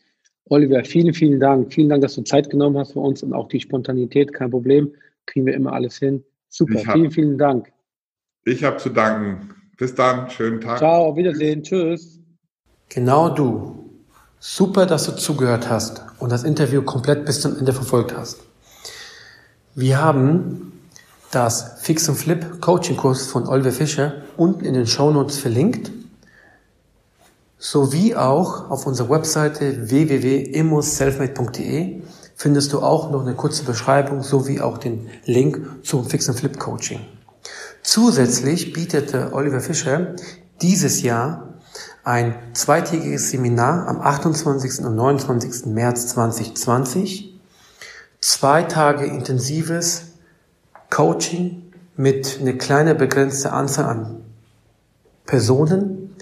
Oliver, 0.51 0.85
vielen, 0.85 1.15
vielen 1.15 1.41
Dank. 1.41 1.73
Vielen 1.73 1.89
Dank, 1.89 2.03
dass 2.03 2.15
du 2.15 2.23
Zeit 2.23 2.51
genommen 2.51 2.77
hast 2.79 2.93
für 2.93 3.01
uns 3.01 3.23
und 3.23 3.33
auch 3.33 3.49
die 3.49 3.61
Spontanität. 3.61 4.33
Kein 4.33 4.51
Problem. 4.51 4.93
Kriegen 5.29 5.47
wir 5.47 5.55
immer 5.55 5.73
alles 5.73 5.99
hin. 5.99 6.25
Super. 6.49 6.79
vielen, 6.79 7.11
vielen 7.11 7.39
Dank. 7.39 7.73
Ich 8.45 8.63
habe 8.65 8.79
zu 8.79 8.89
danken. 8.89 9.51
Bis 9.77 9.95
dann, 9.95 10.31
schönen 10.31 10.59
Tag. 10.61 10.79
Ciao, 10.79 11.11
auf 11.11 11.17
Wiedersehen, 11.17 11.63
tschüss. 11.63 12.19
Genau 12.89 13.29
du. 13.29 13.91
Super, 14.41 14.87
dass 14.87 15.05
du 15.05 15.13
zugehört 15.13 15.69
hast 15.69 16.03
und 16.19 16.33
das 16.33 16.45
Interview 16.45 16.81
komplett 16.83 17.27
bis 17.27 17.43
zum 17.43 17.59
Ende 17.59 17.75
verfolgt 17.75 18.17
hast. 18.17 18.41
Wir 19.75 20.01
haben 20.01 20.73
das 21.31 21.83
Fix 21.83 22.09
und 22.09 22.17
Flip 22.17 22.59
Coaching 22.61 22.97
Kurs 22.97 23.27
von 23.27 23.47
Oliver 23.47 23.73
Fischer 23.73 24.23
unten 24.37 24.65
in 24.65 24.73
den 24.73 24.87
Show 24.87 25.11
Notes 25.11 25.37
verlinkt, 25.39 25.91
sowie 27.59 28.15
auch 28.15 28.71
auf 28.71 28.87
unserer 28.87 29.11
Webseite 29.11 29.91
www.immoselfmade.de 29.91 32.01
findest 32.39 32.73
du 32.73 32.81
auch 32.81 33.11
noch 33.11 33.23
eine 33.23 33.35
kurze 33.35 33.65
Beschreibung 33.65 34.23
sowie 34.23 34.61
auch 34.61 34.79
den 34.79 35.11
Link 35.25 35.61
zum 35.83 36.07
Fix 36.07 36.29
und 36.29 36.39
Flip 36.39 36.57
Coaching. 36.57 37.01
Zusätzlich 37.83 38.73
bietete 38.73 39.33
Oliver 39.33 39.61
Fischer 39.61 40.15
dieses 40.63 41.03
Jahr 41.03 41.55
ein 42.05 42.37
zweitägiges 42.53 43.31
Seminar 43.31 43.89
am 43.89 44.01
28. 44.01 44.85
und 44.85 44.95
29. 44.95 45.67
März 45.67 46.07
2020. 46.09 47.39
Zwei 48.21 48.63
Tage 48.63 49.05
intensives 49.05 50.13
Coaching 50.91 51.73
mit 51.97 52.39
einer 52.41 52.53
kleinen 52.53 52.97
begrenzten 52.97 53.49
Anzahl 53.49 53.87
an 53.87 54.21
Personen. 55.27 56.15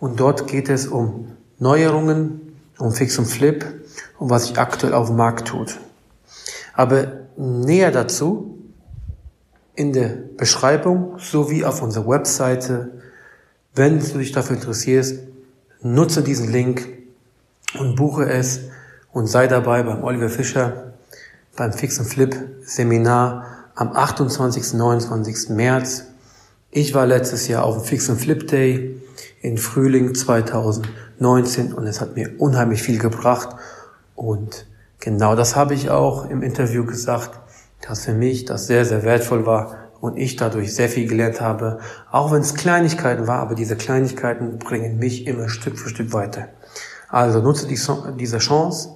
Und 0.00 0.18
dort 0.18 0.46
geht 0.46 0.70
es 0.70 0.86
um 0.86 1.36
Neuerungen, 1.58 2.47
um 2.78 2.92
Fix 2.92 3.18
und 3.18 3.26
Flip 3.26 3.64
und 4.18 4.30
was 4.30 4.46
sich 4.46 4.58
aktuell 4.58 4.94
auf 4.94 5.08
dem 5.08 5.16
Markt 5.16 5.48
tut. 5.48 5.78
Aber 6.74 7.26
näher 7.36 7.90
dazu 7.90 8.58
in 9.74 9.92
der 9.92 10.08
Beschreibung 10.36 11.18
sowie 11.18 11.64
auf 11.64 11.82
unserer 11.82 12.08
Webseite. 12.08 12.90
Wenn 13.74 14.00
du 14.00 14.18
dich 14.18 14.32
dafür 14.32 14.56
interessierst, 14.56 15.20
nutze 15.82 16.22
diesen 16.22 16.50
Link 16.50 16.88
und 17.78 17.94
buche 17.96 18.28
es 18.28 18.60
und 19.12 19.28
sei 19.28 19.46
dabei 19.46 19.82
beim 19.82 20.02
Oliver 20.02 20.28
Fischer 20.28 20.92
beim 21.56 21.72
Fix 21.72 21.98
and 21.98 22.08
Flip 22.08 22.36
Seminar 22.62 23.44
am 23.74 23.94
28. 23.94 24.74
29. 24.74 25.50
März. 25.50 26.04
Ich 26.70 26.94
war 26.94 27.06
letztes 27.06 27.48
Jahr 27.48 27.64
auf 27.64 27.76
dem 27.76 27.84
Fix 27.84 28.10
and 28.10 28.20
Flip 28.20 28.46
Day 28.46 29.00
in 29.40 29.56
Frühling 29.56 30.14
2019 30.14 31.72
und 31.72 31.86
es 31.86 32.00
hat 32.00 32.14
mir 32.14 32.30
unheimlich 32.38 32.82
viel 32.82 32.98
gebracht 32.98 33.56
und 34.14 34.66
genau 35.00 35.34
das 35.34 35.56
habe 35.56 35.74
ich 35.74 35.90
auch 35.90 36.28
im 36.28 36.42
Interview 36.42 36.84
gesagt 36.84 37.40
dass 37.86 38.04
für 38.04 38.12
mich 38.12 38.44
das 38.44 38.66
sehr, 38.66 38.84
sehr 38.84 39.02
wertvoll 39.04 39.46
war 39.46 39.76
und 40.00 40.16
ich 40.16 40.36
dadurch 40.36 40.74
sehr 40.74 40.88
viel 40.88 41.08
gelernt 41.08 41.40
habe, 41.40 41.80
auch 42.10 42.32
wenn 42.32 42.40
es 42.40 42.54
Kleinigkeiten 42.54 43.26
war, 43.26 43.40
aber 43.40 43.54
diese 43.54 43.76
Kleinigkeiten 43.76 44.58
bringen 44.58 44.98
mich 44.98 45.26
immer 45.26 45.48
Stück 45.48 45.78
für 45.78 45.88
Stück 45.88 46.12
weiter. 46.12 46.48
Also 47.08 47.40
nutze 47.40 47.66
die, 47.66 47.78
diese 48.18 48.38
Chance 48.38 48.90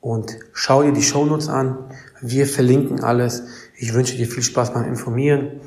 und 0.00 0.38
schau 0.52 0.82
dir 0.82 0.92
die 0.92 1.02
Shownotes 1.02 1.48
an. 1.48 1.78
Wir 2.20 2.46
verlinken 2.46 3.02
alles. 3.02 3.42
Ich 3.76 3.94
wünsche 3.94 4.16
dir 4.16 4.26
viel 4.26 4.42
Spaß 4.42 4.72
beim 4.72 4.84
Informieren 4.84 5.60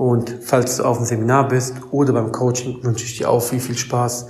und 0.00 0.34
falls 0.40 0.78
du 0.78 0.84
auf 0.84 0.96
dem 0.96 1.04
Seminar 1.04 1.48
bist 1.48 1.74
oder 1.90 2.14
beim 2.14 2.32
Coaching, 2.32 2.82
wünsche 2.82 3.04
ich 3.04 3.18
dir 3.18 3.28
auch 3.28 3.40
viel, 3.40 3.60
viel 3.60 3.76
Spaß, 3.76 4.28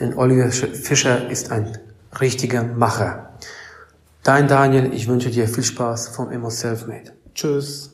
denn 0.00 0.18
Oliver 0.18 0.50
Fischer 0.50 1.30
ist 1.30 1.52
ein 1.52 1.78
richtiger 2.20 2.64
Macher. 2.64 3.30
Dein 4.24 4.48
Daniel, 4.48 4.92
ich 4.92 5.06
wünsche 5.06 5.30
dir 5.30 5.46
viel 5.46 5.62
Spaß 5.62 6.08
vom 6.08 6.32
Immo 6.32 6.50
Selfmade. 6.50 7.12
Tschüss. 7.36 7.92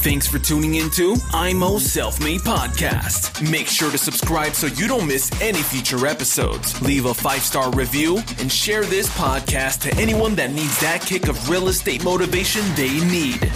Thanks 0.00 0.28
for 0.28 0.38
tuning 0.38 0.76
into 0.76 1.16
IMO 1.34 1.78
Self 1.78 2.20
Made 2.20 2.40
Podcast. 2.40 3.50
Make 3.50 3.66
sure 3.66 3.90
to 3.90 3.98
subscribe 3.98 4.54
so 4.54 4.68
you 4.68 4.86
don't 4.86 5.06
miss 5.06 5.30
any 5.42 5.60
future 5.60 6.06
episodes. 6.06 6.80
Leave 6.80 7.06
a 7.06 7.12
five 7.12 7.42
star 7.42 7.70
review 7.72 8.18
and 8.38 8.50
share 8.50 8.84
this 8.84 9.08
podcast 9.18 9.80
to 9.80 9.94
anyone 10.00 10.36
that 10.36 10.52
needs 10.52 10.80
that 10.80 11.02
kick 11.02 11.28
of 11.28 11.48
real 11.50 11.68
estate 11.68 12.04
motivation 12.04 12.62
they 12.76 13.00
need. 13.06 13.50